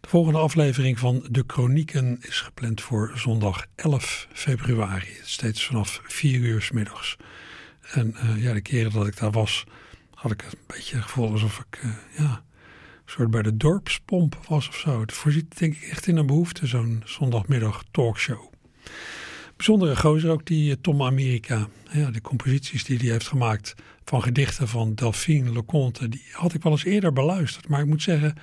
De 0.00 0.08
volgende 0.08 0.38
aflevering 0.38 0.98
van 0.98 1.26
De 1.30 1.44
Chronieken 1.46 2.18
is 2.20 2.40
gepland 2.40 2.80
voor 2.80 3.12
zondag 3.14 3.66
11 3.74 4.28
februari, 4.32 5.16
steeds 5.22 5.66
vanaf 5.66 6.00
4 6.04 6.40
uur 6.40 6.62
s 6.62 6.70
middags. 6.70 7.16
En 7.92 8.14
uh, 8.24 8.42
ja, 8.42 8.52
de 8.52 8.60
keren 8.60 8.92
dat 8.92 9.06
ik 9.06 9.16
daar 9.16 9.30
was, 9.30 9.64
had 10.14 10.30
ik 10.30 10.42
een 10.42 10.58
beetje 10.66 10.94
het 10.96 11.04
gevoel 11.04 11.30
alsof 11.30 11.64
ik 11.70 11.82
uh, 11.84 11.90
ja, 12.18 12.44
soort 13.06 13.30
bij 13.30 13.42
de 13.42 13.56
dorpspomp 13.56 14.40
was 14.48 14.68
of 14.68 14.76
zo. 14.76 15.00
Het 15.00 15.12
voorziet 15.12 15.58
denk 15.58 15.74
ik 15.76 15.82
echt 15.82 16.06
in 16.06 16.16
een 16.16 16.26
behoefte, 16.26 16.66
zo'n 16.66 17.02
zondagmiddag 17.04 17.84
talkshow. 17.90 18.52
Bijzondere 19.56 19.96
gozer 19.96 20.30
ook 20.30 20.46
die 20.46 20.80
Tom 20.80 21.02
America. 21.02 21.68
De 22.12 22.20
composities 22.20 22.84
die 22.84 22.98
hij 22.98 23.08
heeft 23.10 23.28
gemaakt 23.28 23.74
van 24.04 24.22
gedichten 24.22 24.68
van 24.68 24.94
Delphine 24.94 25.52
Leconte, 25.52 26.08
die 26.08 26.24
had 26.32 26.54
ik 26.54 26.62
wel 26.62 26.72
eens 26.72 26.84
eerder 26.84 27.12
beluisterd. 27.12 27.68
Maar 27.68 27.80
ik 27.80 27.86
moet 27.86 28.02
zeggen 28.02 28.34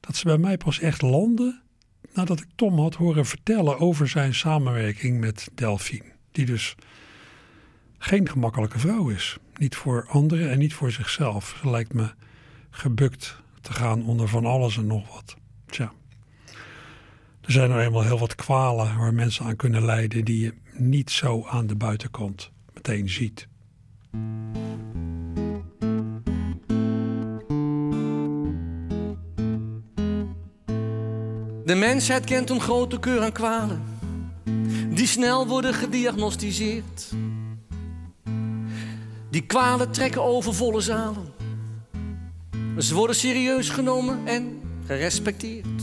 dat 0.00 0.16
ze 0.16 0.24
bij 0.24 0.38
mij 0.38 0.56
pas 0.56 0.80
echt 0.80 1.02
landden 1.02 1.62
nadat 2.12 2.40
ik 2.40 2.46
Tom 2.54 2.78
had 2.78 2.94
horen 2.94 3.26
vertellen 3.26 3.78
over 3.78 4.08
zijn 4.08 4.34
samenwerking 4.34 5.20
met 5.20 5.48
Delphine. 5.54 6.12
Die 6.32 6.46
dus 6.46 6.74
geen 7.98 8.28
gemakkelijke 8.28 8.78
vrouw 8.78 9.08
is. 9.08 9.36
Niet 9.56 9.76
voor 9.76 10.06
anderen 10.08 10.50
en 10.50 10.58
niet 10.58 10.74
voor 10.74 10.90
zichzelf. 10.90 11.58
Ze 11.62 11.70
lijkt 11.70 11.92
me 11.92 12.10
gebukt 12.70 13.44
te 13.66 13.72
gaan 13.72 14.06
onder 14.06 14.28
van 14.28 14.46
alles 14.46 14.76
en 14.76 14.86
nog 14.86 15.14
wat. 15.14 15.36
Tja. 15.66 15.92
Er 17.40 17.52
zijn 17.52 17.68
nou 17.68 17.82
eenmaal 17.82 18.02
heel 18.02 18.18
wat 18.18 18.34
kwalen 18.34 18.98
waar 18.98 19.14
mensen 19.14 19.44
aan 19.44 19.56
kunnen 19.56 19.84
lijden 19.84 20.24
die 20.24 20.40
je 20.40 20.54
niet 20.72 21.10
zo 21.10 21.44
aan 21.46 21.66
de 21.66 21.76
buitenkant 21.76 22.50
meteen 22.74 23.08
ziet. 23.08 23.48
De 31.64 31.74
mensheid 31.74 32.24
kent 32.24 32.50
een 32.50 32.60
grote 32.60 32.98
keur 32.98 33.22
aan 33.22 33.32
kwalen 33.32 33.82
die 34.96 35.06
snel 35.06 35.46
worden 35.46 35.74
gediagnosticeerd. 35.74 37.12
Die 39.30 39.46
kwalen 39.46 39.90
trekken 39.90 40.22
over 40.22 40.54
volle 40.54 40.80
zalen. 40.80 41.25
Ze 42.78 42.94
worden 42.94 43.16
serieus 43.16 43.68
genomen 43.68 44.20
en 44.24 44.60
gerespecteerd. 44.86 45.82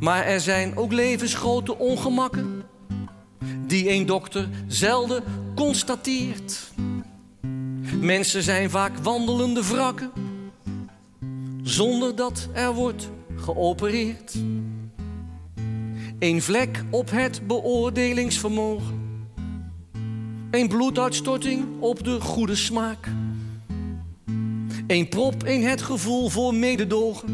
Maar 0.00 0.24
er 0.24 0.40
zijn 0.40 0.76
ook 0.76 0.92
levensgrote 0.92 1.78
ongemakken 1.78 2.62
die 3.66 3.90
een 3.90 4.06
dokter 4.06 4.48
zelden 4.66 5.22
constateert. 5.54 6.72
Mensen 8.00 8.42
zijn 8.42 8.70
vaak 8.70 8.96
wandelende 8.96 9.66
wrakken 9.66 10.10
zonder 11.62 12.16
dat 12.16 12.48
er 12.52 12.74
wordt 12.74 13.10
geopereerd. 13.36 14.34
Een 16.18 16.42
vlek 16.42 16.84
op 16.90 17.10
het 17.10 17.46
beoordelingsvermogen. 17.46 19.00
Een 20.50 20.68
bloeduitstorting 20.68 21.64
op 21.80 22.04
de 22.04 22.20
goede 22.20 22.54
smaak. 22.54 23.08
Een 24.86 25.08
prop 25.08 25.44
in 25.44 25.62
het 25.62 25.82
gevoel 25.82 26.28
voor 26.28 26.54
mededogen. 26.54 27.28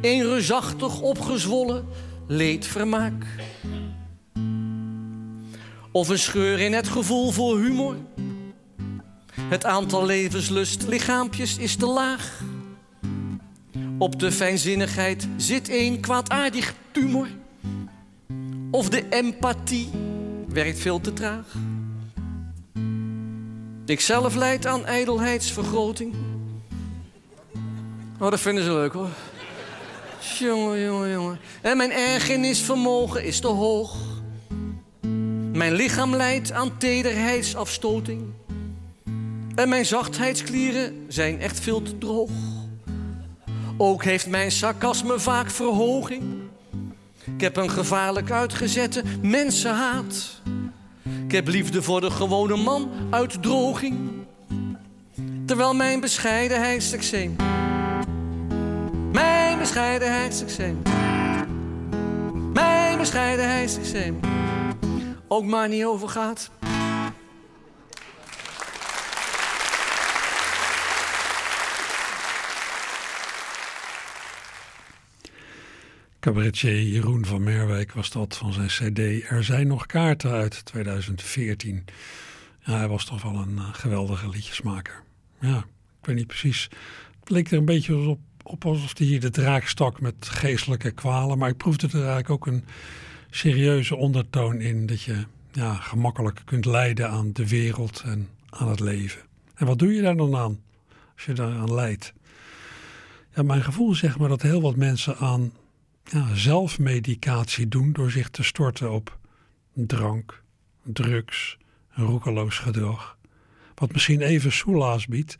Een 0.00 0.22
reusachtig 0.22 1.00
opgezwollen 1.00 1.86
leedvermaak. 2.26 3.24
Of 5.92 6.08
een 6.08 6.18
scheur 6.18 6.58
in 6.60 6.72
het 6.72 6.88
gevoel 6.88 7.30
voor 7.30 7.60
humor. 7.60 7.96
Het 9.40 9.64
aantal 9.64 10.06
levenslust 10.06 10.86
lichaampjes 10.88 11.58
is 11.58 11.76
te 11.76 11.86
laag. 11.86 12.40
Op 13.98 14.20
de 14.20 14.32
fijnzinnigheid 14.32 15.28
zit 15.36 15.68
een 15.68 16.00
kwaadaardig 16.00 16.74
tumor. 16.90 17.28
Of 18.70 18.88
de 18.88 19.08
empathie 19.08 19.88
werkt 20.48 20.78
veel 20.78 21.00
te 21.00 21.12
traag. 21.12 21.56
Ik 23.86 24.00
zelf 24.00 24.34
leid 24.34 24.66
aan 24.66 24.86
ijdelheidsvergroting. 24.86 26.14
Oh, 28.20 28.30
dat 28.30 28.40
vinden 28.40 28.64
ze 28.64 28.72
leuk 28.72 28.92
hoor. 28.92 29.08
Jongen, 30.38 30.80
jongen, 30.80 31.10
jongen. 31.10 31.38
En 31.60 31.76
mijn 31.76 31.92
ergernisvermogen 31.92 33.24
is 33.24 33.40
te 33.40 33.46
hoog. 33.46 33.96
Mijn 35.52 35.72
lichaam 35.72 36.16
leidt 36.16 36.52
aan 36.52 36.78
tederheidsafstoting. 36.78 38.22
En 39.54 39.68
mijn 39.68 39.86
zachtheidsklieren 39.86 41.04
zijn 41.08 41.40
echt 41.40 41.60
veel 41.60 41.82
te 41.82 41.98
droog. 41.98 42.30
Ook 43.76 44.04
heeft 44.04 44.26
mijn 44.26 44.50
sarcasme 44.50 45.18
vaak 45.18 45.50
verhoging. 45.50 46.22
Ik 47.24 47.40
heb 47.40 47.56
een 47.56 47.70
gevaarlijk 47.70 48.30
uitgezette 48.30 49.02
mensenhaat. 49.22 50.40
Ik 51.26 51.32
heb 51.32 51.46
liefde 51.48 51.82
voor 51.82 52.00
de 52.00 52.10
gewone 52.10 52.56
man 52.56 52.90
uit 53.10 53.42
droging. 53.42 53.96
Terwijl 55.46 55.74
mijn 55.74 56.00
bescheidenheidsexeem. 56.00 57.36
Mijn 59.12 59.58
bescheidenheidsexeem. 59.58 60.82
Mijn 62.52 62.98
bescheidenheidsexeem. 62.98 64.20
Ook 65.28 65.44
maar 65.44 65.68
niet 65.68 65.84
overgaat. 65.84 66.50
Cabaretier 76.26 76.82
Jeroen 76.82 77.24
van 77.24 77.42
Merwijk 77.42 77.92
was 77.92 78.10
dat 78.10 78.36
van 78.36 78.52
zijn 78.52 78.66
cd 78.66 79.30
Er 79.30 79.44
zijn 79.44 79.66
nog 79.66 79.86
kaarten 79.86 80.30
uit 80.30 80.64
2014. 80.64 81.84
Ja, 82.60 82.76
hij 82.76 82.88
was 82.88 83.04
toch 83.04 83.22
wel 83.22 83.34
een 83.34 83.54
uh, 83.54 83.68
geweldige 83.72 84.28
liedjesmaker. 84.28 85.02
Ja, 85.40 85.58
ik 86.00 86.06
weet 86.06 86.16
niet 86.16 86.26
precies. 86.26 86.68
Het 87.20 87.30
leek 87.30 87.50
er 87.50 87.58
een 87.58 87.64
beetje 87.64 87.96
op, 87.96 88.20
op 88.42 88.64
alsof 88.64 88.98
hij 88.98 89.06
hier 89.06 89.20
de 89.20 89.30
draak 89.30 89.66
stak 89.66 90.00
met 90.00 90.14
geestelijke 90.20 90.90
kwalen. 90.90 91.38
Maar 91.38 91.48
ik 91.48 91.56
proefde 91.56 91.86
er 91.86 91.94
eigenlijk 91.94 92.30
ook 92.30 92.46
een 92.46 92.64
serieuze 93.30 93.96
ondertoon 93.96 94.60
in. 94.60 94.86
Dat 94.86 95.02
je 95.02 95.24
ja, 95.52 95.74
gemakkelijk 95.74 96.42
kunt 96.44 96.64
leiden 96.64 97.10
aan 97.10 97.32
de 97.32 97.48
wereld 97.48 98.02
en 98.04 98.28
aan 98.50 98.68
het 98.68 98.80
leven. 98.80 99.20
En 99.54 99.66
wat 99.66 99.78
doe 99.78 99.94
je 99.94 100.02
daar 100.02 100.16
dan 100.16 100.36
aan 100.36 100.60
als 101.14 101.24
je 101.24 101.32
daaraan 101.32 101.74
leidt? 101.74 102.12
Ja, 103.34 103.42
mijn 103.42 103.62
gevoel 103.62 103.94
zegt 103.94 104.18
maar 104.18 104.28
dat 104.28 104.42
heel 104.42 104.60
wat 104.60 104.76
mensen 104.76 105.16
aan 105.16 105.52
ja, 106.10 106.34
zelfmedicatie 106.34 107.68
doen 107.68 107.92
door 107.92 108.10
zich 108.10 108.30
te 108.30 108.42
storten 108.42 108.92
op 108.92 109.18
drank, 109.72 110.42
drugs, 110.82 111.58
roekeloos 111.88 112.58
gedrag. 112.58 113.18
Wat 113.74 113.92
misschien 113.92 114.20
even 114.20 114.52
soelaas 114.52 115.06
biedt, 115.06 115.36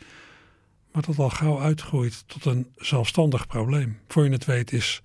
maar 0.93 1.03
dat 1.03 1.19
al 1.19 1.31
gauw 1.31 1.61
uitgroeit 1.61 2.29
tot 2.29 2.45
een 2.45 2.73
zelfstandig 2.77 3.47
probleem. 3.47 3.99
Voor 4.09 4.25
je 4.25 4.31
het 4.31 4.45
weet 4.45 4.73
is 4.73 5.01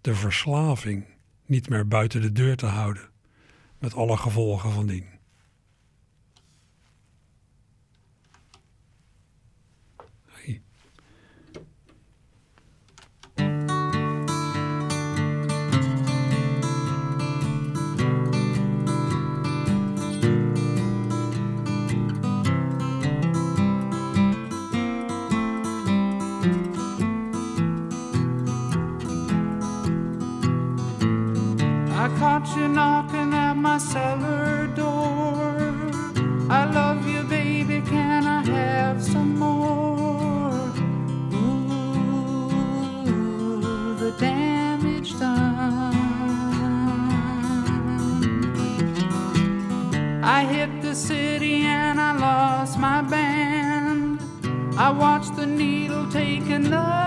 de 0.00 0.14
verslaving 0.14 1.04
niet 1.46 1.68
meer 1.68 1.88
buiten 1.88 2.20
de 2.20 2.32
deur 2.32 2.56
te 2.56 2.66
houden, 2.66 3.08
met 3.78 3.94
alle 3.94 4.16
gevolgen 4.16 4.72
van 4.72 4.86
dien. 4.86 5.13
Caught 32.18 32.46
you 32.56 32.68
knocking 32.68 33.32
at 33.32 33.54
my 33.54 33.78
cellar 33.78 34.66
door. 34.76 35.56
I 36.50 36.64
love 36.70 37.08
you, 37.08 37.22
baby, 37.22 37.80
can 37.80 38.26
I 38.26 38.42
have 38.44 39.02
some 39.02 39.38
more? 39.38 40.52
Ooh, 41.34 43.10
the 43.98 44.10
damage 44.18 45.18
done. 45.18 45.94
I 50.22 50.44
hit 50.44 50.82
the 50.82 50.94
city 50.94 51.62
and 51.62 51.98
I 52.00 52.12
lost 52.18 52.78
my 52.78 53.00
band. 53.00 54.20
I 54.76 54.90
watched 54.90 55.36
the 55.36 55.46
needle 55.46 56.06
take 56.10 56.50
another 56.50 57.03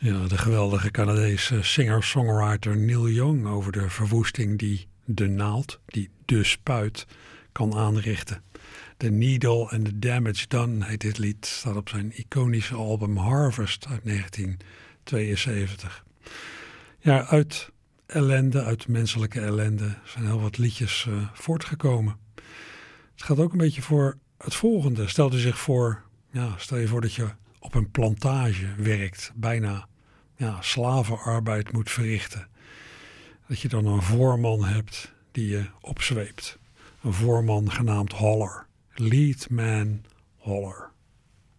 Ja, 0.00 0.26
de 0.26 0.38
geweldige 0.38 0.90
Canadese 0.90 1.62
singer-songwriter 1.62 2.76
Neil 2.76 3.08
Young 3.08 3.46
over 3.46 3.72
de 3.72 3.90
verwoesting 3.90 4.58
die 4.58 4.88
de 5.04 5.28
naald, 5.28 5.80
die 5.86 6.10
de 6.24 6.44
spuit, 6.44 7.06
kan 7.52 7.74
aanrichten. 7.74 8.42
The 8.96 9.10
Needle 9.10 9.70
and 9.70 9.84
the 9.84 9.98
Damage 9.98 10.46
Done 10.48 10.84
heet 10.84 11.00
dit 11.00 11.18
lied, 11.18 11.46
staat 11.46 11.76
op 11.76 11.88
zijn 11.88 12.18
iconische 12.18 12.74
album 12.74 13.16
Harvest 13.16 13.86
uit 13.86 14.04
1972. 14.04 16.04
Ja, 16.98 17.26
uit 17.26 17.70
ellende, 18.06 18.64
uit 18.64 18.88
menselijke 18.88 19.40
ellende 19.40 19.94
zijn 20.04 20.24
heel 20.24 20.40
wat 20.40 20.58
liedjes 20.58 21.06
uh, 21.08 21.28
voortgekomen. 21.32 22.16
Het 23.12 23.22
gaat 23.22 23.38
ook 23.38 23.52
een 23.52 23.58
beetje 23.58 23.82
voor 23.82 24.18
het 24.38 24.54
volgende. 24.54 25.08
Stel 25.08 25.32
je 25.32 25.38
zich 25.38 25.58
voor, 25.58 26.02
ja, 26.30 26.54
stel 26.56 26.78
je 26.78 26.88
voor 26.88 27.00
dat 27.00 27.14
je 27.14 27.28
op 27.58 27.74
een 27.74 27.90
plantage 27.90 28.66
werkt, 28.76 29.32
bijna 29.34 29.87
ja, 30.38 30.56
slavenarbeid 30.60 31.72
moet 31.72 31.90
verrichten. 31.90 32.48
Dat 33.46 33.60
je 33.60 33.68
dan 33.68 33.86
een 33.86 34.02
voorman 34.02 34.64
hebt 34.64 35.12
die 35.32 35.48
je 35.48 35.64
opzweept. 35.80 36.58
Een 37.02 37.12
voorman 37.12 37.70
genaamd 37.70 38.12
Holler. 38.12 38.66
Lead 38.94 39.50
man 39.50 40.04
Holler. 40.36 40.90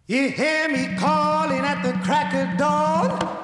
You 0.05 0.31
hear 0.31 0.71
me 0.71 0.95
calling 0.95 1.65
at 1.65 1.83
the 1.83 1.93
crack 2.01 2.33
of 2.33 2.57
dawn. 2.57 3.37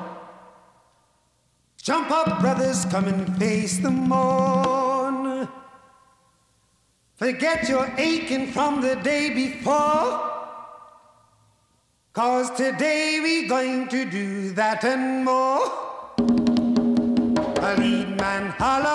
Jump 1.75 2.09
up, 2.09 2.39
brothers, 2.39 2.85
come 2.87 3.07
and 3.07 3.37
face 3.37 3.81
the 3.81 3.91
morn. 3.91 5.47
Forget 7.15 7.67
your 7.67 7.87
aching 7.97 8.47
from 8.47 8.81
the 8.81 8.95
day 9.03 9.33
before. 9.33 10.34
Cause 12.15 12.49
today 12.51 13.19
we 13.21 13.45
going 13.45 13.89
to 13.89 14.05
do 14.05 14.51
that 14.51 14.85
and 14.85 15.25
more. 15.25 15.59
A 16.17 17.75
lead 17.77 18.15
man 18.15 18.51
holler, 18.51 18.94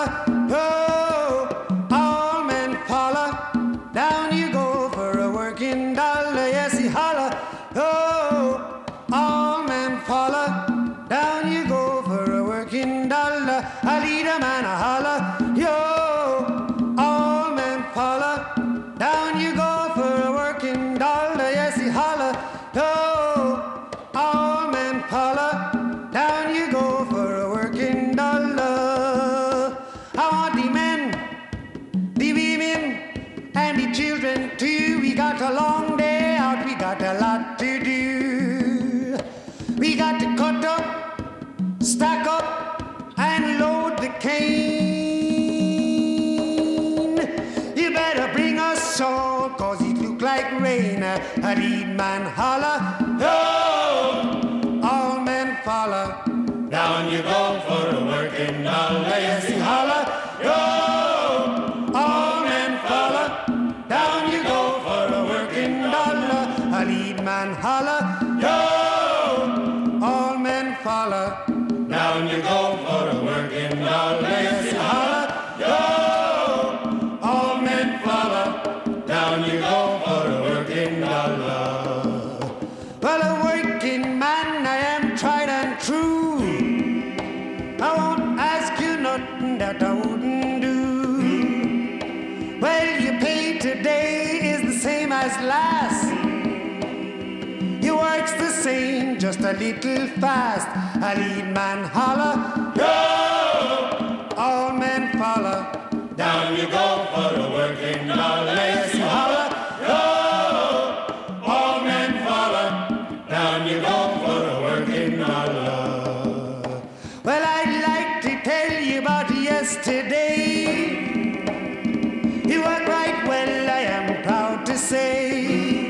say. 124.91 125.87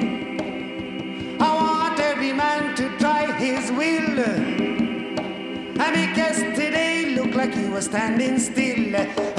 I 1.41 1.49
want 1.61 1.99
every 1.99 2.35
man 2.35 2.77
to 2.77 2.87
try 2.99 3.33
his 3.33 3.73
will. 3.73 4.19
I 5.81 5.87
make 5.91 6.15
yesterday 6.15 7.15
look 7.17 7.35
like 7.35 7.57
you 7.57 7.71
were 7.71 7.81
standing 7.81 8.39
still. 8.39 9.30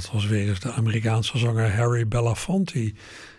Dat 0.00 0.12
was 0.12 0.26
weer 0.26 0.48
eens 0.48 0.60
de 0.60 0.72
Amerikaanse 0.72 1.38
zanger 1.38 1.74
Harry 1.74 2.08
Belafonte, 2.08 2.92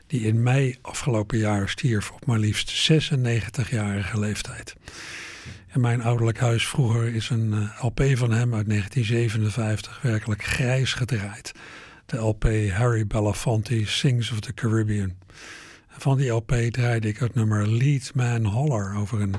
die 0.07 0.22
in 0.22 0.43
mei 0.43 0.78
afgelopen 0.82 1.38
jaar 1.38 1.70
stierf 1.70 2.12
op 2.12 2.26
maar 2.26 2.39
liefst 2.39 2.91
96-jarige 2.91 4.20
leeftijd. 4.20 4.76
In 5.74 5.82
mijn 5.82 6.01
ouderlijk 6.01 6.39
huis 6.39 6.68
vroeger 6.68 7.16
is 7.16 7.30
een 7.30 7.53
eh, 7.53 7.84
LP 7.84 8.03
van 8.14 8.32
hem 8.32 8.55
uit 8.55 8.70
1957 8.70 10.01
werkelijk 10.01 10.43
grijs 10.43 10.93
gedraaid. 10.93 11.51
De 12.05 12.18
LP 12.18 12.45
Harry 12.72 13.07
Belafonte 13.07 13.86
Sings 13.86 14.32
of 14.32 14.39
the 14.39 14.53
Caribbean. 14.53 15.14
En 15.88 16.01
van 16.01 16.18
die 16.18 16.30
LP 16.30 16.51
draaide 16.51 17.07
ik 17.07 17.18
het 17.18 17.36
nummer 17.36 17.68
Lead 17.68 18.12
Man 18.14 18.45
Holler 18.45 18.95
over 18.95 19.22
een 19.22 19.36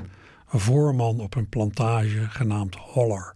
voorman 0.47 1.19
op 1.19 1.35
een 1.35 1.49
plantage 1.49 2.29
genaamd 2.29 2.75
Holler. 2.75 3.33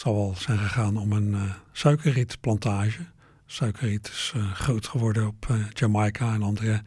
Zal 0.00 0.14
wel 0.14 0.34
zijn 0.38 0.58
gegaan 0.58 0.96
om 0.96 1.12
een 1.12 1.34
eh, 1.34 1.54
suikerrietplantage. 1.72 3.00
Suikerriet 3.46 4.08
is 4.08 4.32
eh, 4.36 4.52
groot 4.52 4.86
geworden 4.86 5.26
op 5.26 5.46
eh, 5.48 5.56
Jamaica 5.72 6.34
en 6.34 6.42
andere 6.42 6.82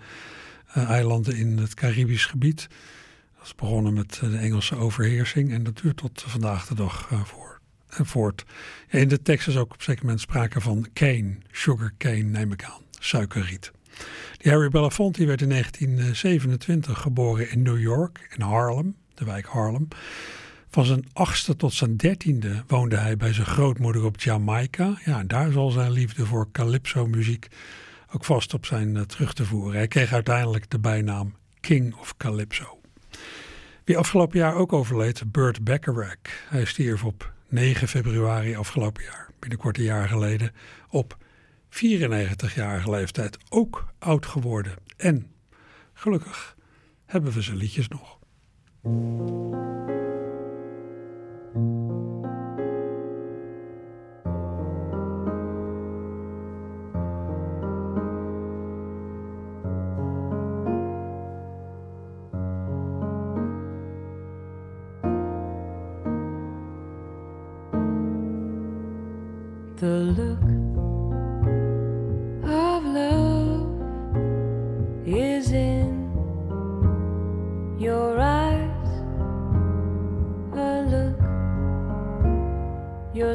eilanden 0.73 1.35
in 1.35 1.57
het 1.57 1.73
Caribisch 1.73 2.25
gebied. 2.25 2.67
Dat 3.37 3.45
is 3.45 3.55
begonnen 3.55 3.93
met 3.93 4.17
de 4.19 4.37
Engelse 4.37 4.75
overheersing 4.75 5.51
en 5.51 5.63
dat 5.63 5.77
duurt 5.77 5.97
tot 5.97 6.23
vandaag 6.27 6.67
de 6.67 6.75
dag 6.75 7.09
voor, 7.23 7.59
voort. 7.87 8.45
in 8.89 9.07
de 9.07 9.21
tekst 9.21 9.47
is 9.47 9.57
ook 9.57 9.73
op 9.73 9.81
zeker 9.81 10.03
moment 10.03 10.21
sprake 10.21 10.61
van 10.61 10.87
cane, 10.93 11.37
sugar 11.51 11.93
cane 11.97 12.23
neem 12.23 12.51
ik 12.51 12.63
aan, 12.63 12.81
suikerriet. 12.99 13.71
Die 14.37 14.51
Harry 14.51 14.69
Belafonte 14.69 15.25
werd 15.25 15.41
in 15.41 15.49
1927 15.49 17.01
geboren 17.01 17.51
in 17.51 17.61
New 17.61 17.79
York, 17.79 18.27
in 18.35 18.41
Harlem, 18.41 18.95
de 19.13 19.25
wijk 19.25 19.45
Harlem. 19.45 19.87
Van 20.73 20.85
zijn 20.85 21.05
achtste 21.13 21.55
tot 21.55 21.73
zijn 21.73 21.97
dertiende 21.97 22.63
woonde 22.67 22.97
hij 22.97 23.17
bij 23.17 23.33
zijn 23.33 23.47
grootmoeder 23.47 24.03
op 24.03 24.19
Jamaica. 24.19 24.97
Ja, 25.05 25.23
daar 25.23 25.51
zal 25.51 25.69
zijn 25.69 25.91
liefde 25.91 26.25
voor 26.25 26.51
calypso-muziek 26.51 27.47
ook 28.11 28.25
vast 28.25 28.53
op 28.53 28.65
zijn 28.65 28.97
eh, 28.97 29.01
terug 29.01 29.33
te 29.33 29.45
voeren. 29.45 29.77
Hij 29.77 29.87
kreeg 29.87 30.13
uiteindelijk 30.13 30.69
de 30.69 30.79
bijnaam 30.79 31.35
King 31.59 31.95
of 31.95 32.17
Calypso. 32.17 32.79
Wie 33.83 33.97
afgelopen 33.97 34.39
jaar 34.39 34.55
ook 34.55 34.73
overleed, 34.73 35.31
Burt 35.31 35.63
Bacharach. 35.63 36.17
Hij 36.49 36.65
stierf 36.65 37.03
op 37.03 37.33
9 37.49 37.87
februari 37.87 38.55
afgelopen 38.55 39.03
jaar, 39.03 39.29
binnenkort 39.39 39.77
een 39.77 39.83
jaar 39.83 40.07
geleden, 40.07 40.51
op 40.89 41.17
94-jarige 41.69 42.89
leeftijd. 42.89 43.37
Ook 43.49 43.85
oud 43.99 44.25
geworden. 44.25 44.73
En 44.97 45.31
gelukkig 45.93 46.55
hebben 47.05 47.31
we 47.31 47.41
zijn 47.41 47.57
liedjes 47.57 47.87
nog. 47.87 48.19
The 51.53 51.59
look 70.17 70.62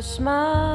smile 0.01 0.68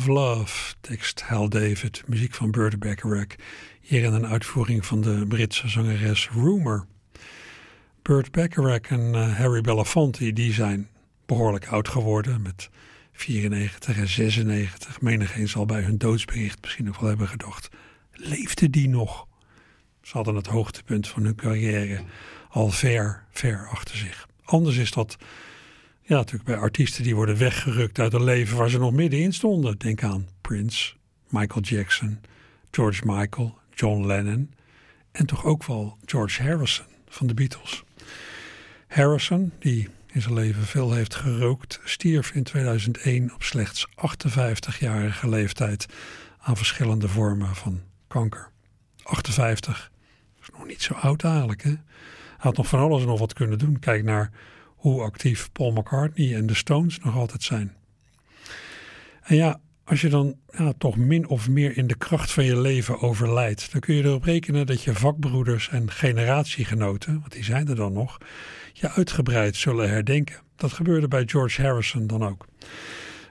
of 0.00 0.06
Love, 0.06 0.74
tekst 0.80 1.20
Hal 1.20 1.48
David, 1.48 2.02
muziek 2.06 2.34
van 2.34 2.50
Burt 2.50 2.78
Bacharach. 2.78 3.26
Hier 3.80 4.02
in 4.02 4.12
een 4.12 4.26
uitvoering 4.26 4.86
van 4.86 5.00
de 5.00 5.24
Britse 5.28 5.68
zangeres 5.68 6.30
Rumor. 6.30 6.86
Burt 8.02 8.32
Bacharach 8.32 8.80
en 8.80 9.14
uh, 9.14 9.36
Harry 9.36 9.60
Belafonte 9.60 10.32
die 10.32 10.52
zijn 10.52 10.88
behoorlijk 11.26 11.66
oud 11.66 11.88
geworden 11.88 12.42
met 12.42 12.70
94 13.12 13.96
en 13.96 14.08
96. 14.08 15.00
Menigeen 15.00 15.48
zal 15.48 15.66
bij 15.66 15.82
hun 15.82 15.98
doodsbericht 15.98 16.58
misschien 16.60 16.84
nog 16.84 16.98
wel 16.98 17.08
hebben 17.08 17.28
gedacht. 17.28 17.68
Leefde 18.12 18.70
die 18.70 18.88
nog? 18.88 19.26
Ze 20.02 20.12
hadden 20.12 20.34
het 20.34 20.46
hoogtepunt 20.46 21.08
van 21.08 21.24
hun 21.24 21.34
carrière 21.34 22.02
al 22.50 22.70
ver, 22.70 23.24
ver 23.30 23.68
achter 23.70 23.96
zich. 23.96 24.28
Anders 24.44 24.76
is 24.76 24.90
dat 24.90 25.16
ja, 26.10 26.16
natuurlijk 26.16 26.44
bij 26.44 26.58
artiesten 26.58 27.02
die 27.02 27.14
worden 27.14 27.38
weggerukt 27.38 27.98
uit 27.98 28.12
een 28.12 28.24
leven 28.24 28.56
waar 28.56 28.70
ze 28.70 28.78
nog 28.78 28.92
middenin 28.92 29.32
stonden. 29.32 29.78
Denk 29.78 30.02
aan 30.02 30.28
Prince, 30.40 30.94
Michael 31.28 31.60
Jackson, 31.60 32.20
George 32.70 33.02
Michael, 33.04 33.58
John 33.74 34.06
Lennon 34.06 34.54
en 35.12 35.26
toch 35.26 35.44
ook 35.44 35.64
wel 35.64 35.96
George 36.04 36.42
Harrison 36.42 36.86
van 37.08 37.26
de 37.26 37.34
Beatles. 37.34 37.82
Harrison, 38.88 39.52
die 39.58 39.88
in 40.12 40.22
zijn 40.22 40.34
leven 40.34 40.62
veel 40.62 40.92
heeft 40.92 41.14
gerookt, 41.14 41.80
stierf 41.84 42.30
in 42.30 42.42
2001 42.42 43.34
op 43.34 43.42
slechts 43.42 43.86
58-jarige 43.88 45.28
leeftijd 45.28 45.86
aan 46.38 46.56
verschillende 46.56 47.08
vormen 47.08 47.54
van 47.54 47.80
kanker. 48.08 48.50
58 49.02 49.90
is 50.40 50.48
nog 50.52 50.66
niet 50.66 50.82
zo 50.82 50.94
oud 50.94 51.24
eigenlijk. 51.24 51.62
Hè? 51.62 51.70
Hij 51.70 51.78
had 52.36 52.56
nog 52.56 52.66
van 52.66 52.80
alles 52.80 53.00
en 53.00 53.08
nog 53.08 53.18
wat 53.18 53.32
kunnen 53.32 53.58
doen. 53.58 53.78
Kijk 53.78 54.04
naar 54.04 54.30
hoe 54.80 55.02
actief 55.02 55.52
Paul 55.52 55.72
McCartney 55.72 56.34
en 56.34 56.46
de 56.46 56.54
Stones 56.54 56.98
nog 56.98 57.16
altijd 57.16 57.42
zijn. 57.42 57.72
En 59.22 59.36
ja, 59.36 59.60
als 59.84 60.00
je 60.00 60.08
dan 60.08 60.36
ja, 60.50 60.72
toch 60.78 60.96
min 60.96 61.28
of 61.28 61.48
meer 61.48 61.76
in 61.76 61.86
de 61.86 61.96
kracht 61.96 62.32
van 62.32 62.44
je 62.44 62.60
leven 62.60 63.00
overlijdt, 63.00 63.72
dan 63.72 63.80
kun 63.80 63.94
je 63.94 64.04
erop 64.04 64.24
rekenen 64.24 64.66
dat 64.66 64.82
je 64.82 64.94
vakbroeders 64.94 65.68
en 65.68 65.90
generatiegenoten, 65.90 67.20
want 67.20 67.32
die 67.32 67.44
zijn 67.44 67.68
er 67.68 67.76
dan 67.76 67.92
nog, 67.92 68.18
je 68.72 68.90
uitgebreid 68.90 69.56
zullen 69.56 69.90
herdenken. 69.90 70.40
Dat 70.56 70.72
gebeurde 70.72 71.08
bij 71.08 71.22
George 71.26 71.62
Harrison 71.62 72.06
dan 72.06 72.24
ook. 72.24 72.46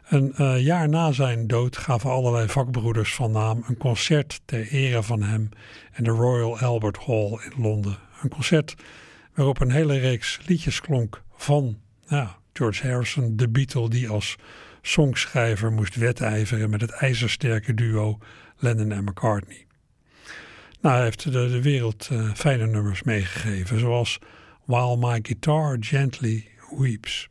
Een 0.09 0.33
uh, 0.39 0.63
jaar 0.65 0.89
na 0.89 1.11
zijn 1.11 1.47
dood 1.47 1.77
gaven 1.77 2.09
allerlei 2.09 2.47
vakbroeders 2.47 3.15
van 3.15 3.31
naam 3.31 3.63
een 3.67 3.77
concert 3.77 4.41
ter 4.45 4.67
ere 4.67 5.03
van 5.03 5.23
hem 5.23 5.49
in 5.95 6.03
de 6.03 6.09
Royal 6.09 6.59
Albert 6.59 6.97
Hall 6.97 7.39
in 7.45 7.61
Londen. 7.61 7.97
Een 8.21 8.29
concert 8.29 8.75
waarop 9.33 9.61
een 9.61 9.71
hele 9.71 9.97
reeks 9.97 10.39
liedjes 10.45 10.81
klonk 10.81 11.21
van 11.39 11.79
George 12.53 12.87
Harrison, 12.87 13.35
de 13.35 13.49
Beatle 13.49 13.89
die 13.89 14.09
als 14.09 14.35
songschrijver 14.81 15.71
moest 15.71 15.95
wedijveren 15.95 16.69
met 16.69 16.81
het 16.81 16.91
ijzersterke 16.91 17.73
duo 17.73 18.17
Lennon 18.57 18.91
en 18.91 19.03
McCartney. 19.03 19.65
Nou, 20.81 20.95
hij 20.95 21.03
heeft 21.03 21.23
de, 21.23 21.31
de 21.31 21.61
wereld 21.61 22.09
uh, 22.11 22.33
fijne 22.33 22.67
nummers 22.67 23.03
meegegeven, 23.03 23.79
zoals 23.79 24.19
While 24.65 24.97
My 24.97 25.19
Guitar 25.21 25.77
Gently 25.79 26.47
Weeps. 26.77 27.29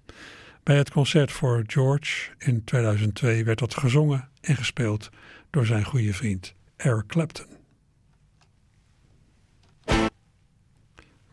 Bij 0.62 0.76
het 0.76 0.90
concert 0.90 1.32
voor 1.32 1.62
George 1.66 2.30
in 2.38 2.64
2002 2.64 3.44
werd 3.44 3.58
dat 3.58 3.74
gezongen 3.74 4.28
en 4.40 4.56
gespeeld 4.56 5.10
door 5.50 5.66
zijn 5.66 5.84
goede 5.84 6.12
vriend 6.12 6.54
Eric 6.76 7.06
Clapton. 7.06 7.46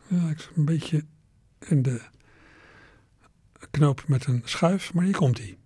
Ja, 0.08 0.28
ik 0.28 0.50
een 0.54 0.64
beetje 0.64 1.04
in 1.68 1.82
de 1.82 2.00
knoop 3.76 4.04
met 4.06 4.26
een 4.26 4.42
schuif, 4.44 4.94
maar 4.94 5.04
hier 5.04 5.16
komt 5.16 5.38
hij. 5.38 5.56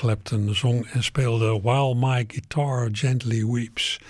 Clapton 0.00 0.54
zong 0.54 0.86
en 0.86 1.02
speelde 1.02 1.60
While 1.62 1.94
My 1.94 2.24
Guitar 2.28 2.88
Gently 2.92 3.46
Weeps. 3.46 4.00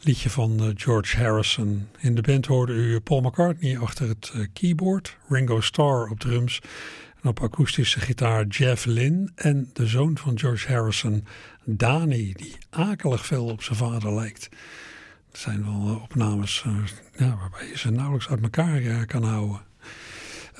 Liedje 0.00 0.30
van 0.30 0.60
eh, 0.60 0.68
George 0.74 1.16
Harrison. 1.16 1.88
In 1.98 2.14
de 2.14 2.22
band 2.22 2.46
hoorde 2.46 2.72
u 2.72 3.00
Paul 3.00 3.20
McCartney 3.20 3.78
achter 3.78 4.08
het 4.08 4.30
eh, 4.34 4.40
keyboard, 4.52 5.16
Ringo 5.28 5.60
Starr 5.60 6.10
op 6.10 6.20
drums 6.20 6.60
en 7.22 7.28
op 7.28 7.40
akoestische 7.40 8.00
gitaar 8.00 8.46
Jeff 8.46 8.84
Lynne 8.84 9.30
en 9.34 9.70
de 9.72 9.86
zoon 9.86 10.18
van 10.18 10.38
George 10.38 10.72
Harrison, 10.72 11.26
Dani, 11.64 12.32
die 12.32 12.56
akelig 12.70 13.26
veel 13.26 13.46
op 13.46 13.62
zijn 13.62 13.78
vader 13.78 14.14
lijkt. 14.14 14.48
Het 15.30 15.40
zijn 15.40 15.64
wel 15.64 15.88
eh, 15.88 16.02
opnames 16.02 16.64
ja, 17.16 17.36
waarbij 17.40 17.68
je 17.68 17.78
ze 17.78 17.90
nauwelijks 17.90 18.28
uit 18.28 18.42
elkaar 18.42 19.06
kan 19.06 19.22
houden. 19.22 19.65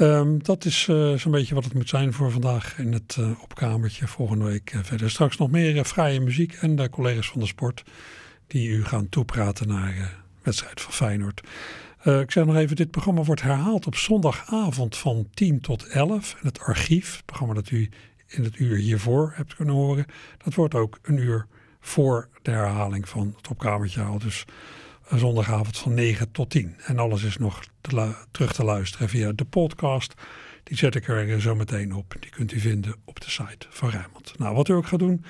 Um, 0.01 0.42
dat 0.42 0.64
is 0.64 0.86
uh, 0.90 1.14
zo'n 1.14 1.32
beetje 1.32 1.55
wat 1.55 1.64
het 1.64 1.74
moet 1.74 1.88
zijn 1.88 2.12
voor 2.12 2.30
vandaag 2.30 2.78
in 2.78 2.92
het 2.92 3.16
uh, 3.20 3.30
opkamertje. 3.42 4.07
Volgende 4.07 4.44
week 4.44 4.72
uh, 4.74 4.80
verder. 4.82 5.11
Straks 5.11 5.36
nog 5.36 5.51
meer 5.51 5.84
vrije 5.84 6.20
muziek 6.20 6.53
en 6.53 6.76
de 6.76 6.90
collega's 6.90 7.28
van 7.28 7.40
de 7.40 7.47
sport 7.47 7.82
die 8.47 8.68
u 8.68 8.84
gaan 8.84 9.09
toepraten 9.09 9.68
naar 9.68 10.16
wedstrijd 10.42 10.80
van 10.80 10.92
Feyenoord. 10.92 11.40
ik 12.03 12.30
zeg 12.30 12.44
nog 12.44 12.57
even, 12.57 12.76
dit 12.76 12.90
programma 12.90 13.22
wordt 13.22 13.42
herhaald 13.42 13.86
op 13.86 13.94
zondagavond 13.94 14.97
van 14.97 15.28
10 15.34 15.61
tot 15.61 15.86
11. 15.86 16.36
En 16.40 16.47
het 16.47 16.61
archief, 16.61 17.16
het 17.16 17.24
programma 17.24 17.55
dat 17.55 17.70
u 17.70 17.90
in 18.26 18.44
het 18.44 18.59
uur 18.59 18.76
hiervoor 18.76 19.32
hebt 19.34 19.55
kunnen 19.55 19.74
horen, 19.74 20.07
dat 20.44 20.55
wordt 20.55 20.74
ook 20.74 20.99
een 21.03 21.16
uur 21.16 21.47
voor 21.80 22.28
de 22.42 22.51
herhaling 22.51 23.09
van 23.09 23.34
het 23.36 23.49
opkamertje 23.49 24.03
al. 24.03 24.18
Dus 24.18 24.44
zondagavond 25.14 25.78
van 25.78 25.94
9 25.94 26.32
tot 26.32 26.50
10. 26.50 26.74
En 26.86 26.98
alles 26.98 27.22
is 27.22 27.36
nog 27.36 27.64
terug 28.30 28.52
te 28.52 28.64
luisteren 28.64 29.09
via 29.09 29.32
de 29.32 29.44
podcast. 29.44 30.14
Die 30.62 30.76
zet 30.76 30.94
ik 30.94 31.09
er 31.09 31.40
zo 31.40 31.54
meteen 31.54 31.92
op. 31.92 32.16
Die 32.20 32.30
kunt 32.30 32.52
u 32.52 32.61
vinden 32.61 32.94
op 33.04 33.20
de 33.20 33.30
site 33.30 33.66
van 33.70 33.90
Rijnmond. 33.90 34.38
Nou, 34.38 34.54
wat 34.54 34.68
u 34.68 34.72
ook 34.72 34.86
gaat 34.86 34.98
doen, 34.98 35.24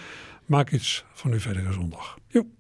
maak 0.47 0.73
iets 0.73 1.05
van 1.13 1.33
uw 1.33 1.41
verdere 1.41 1.73
zondag. 1.73 2.19
Joep. 2.29 2.56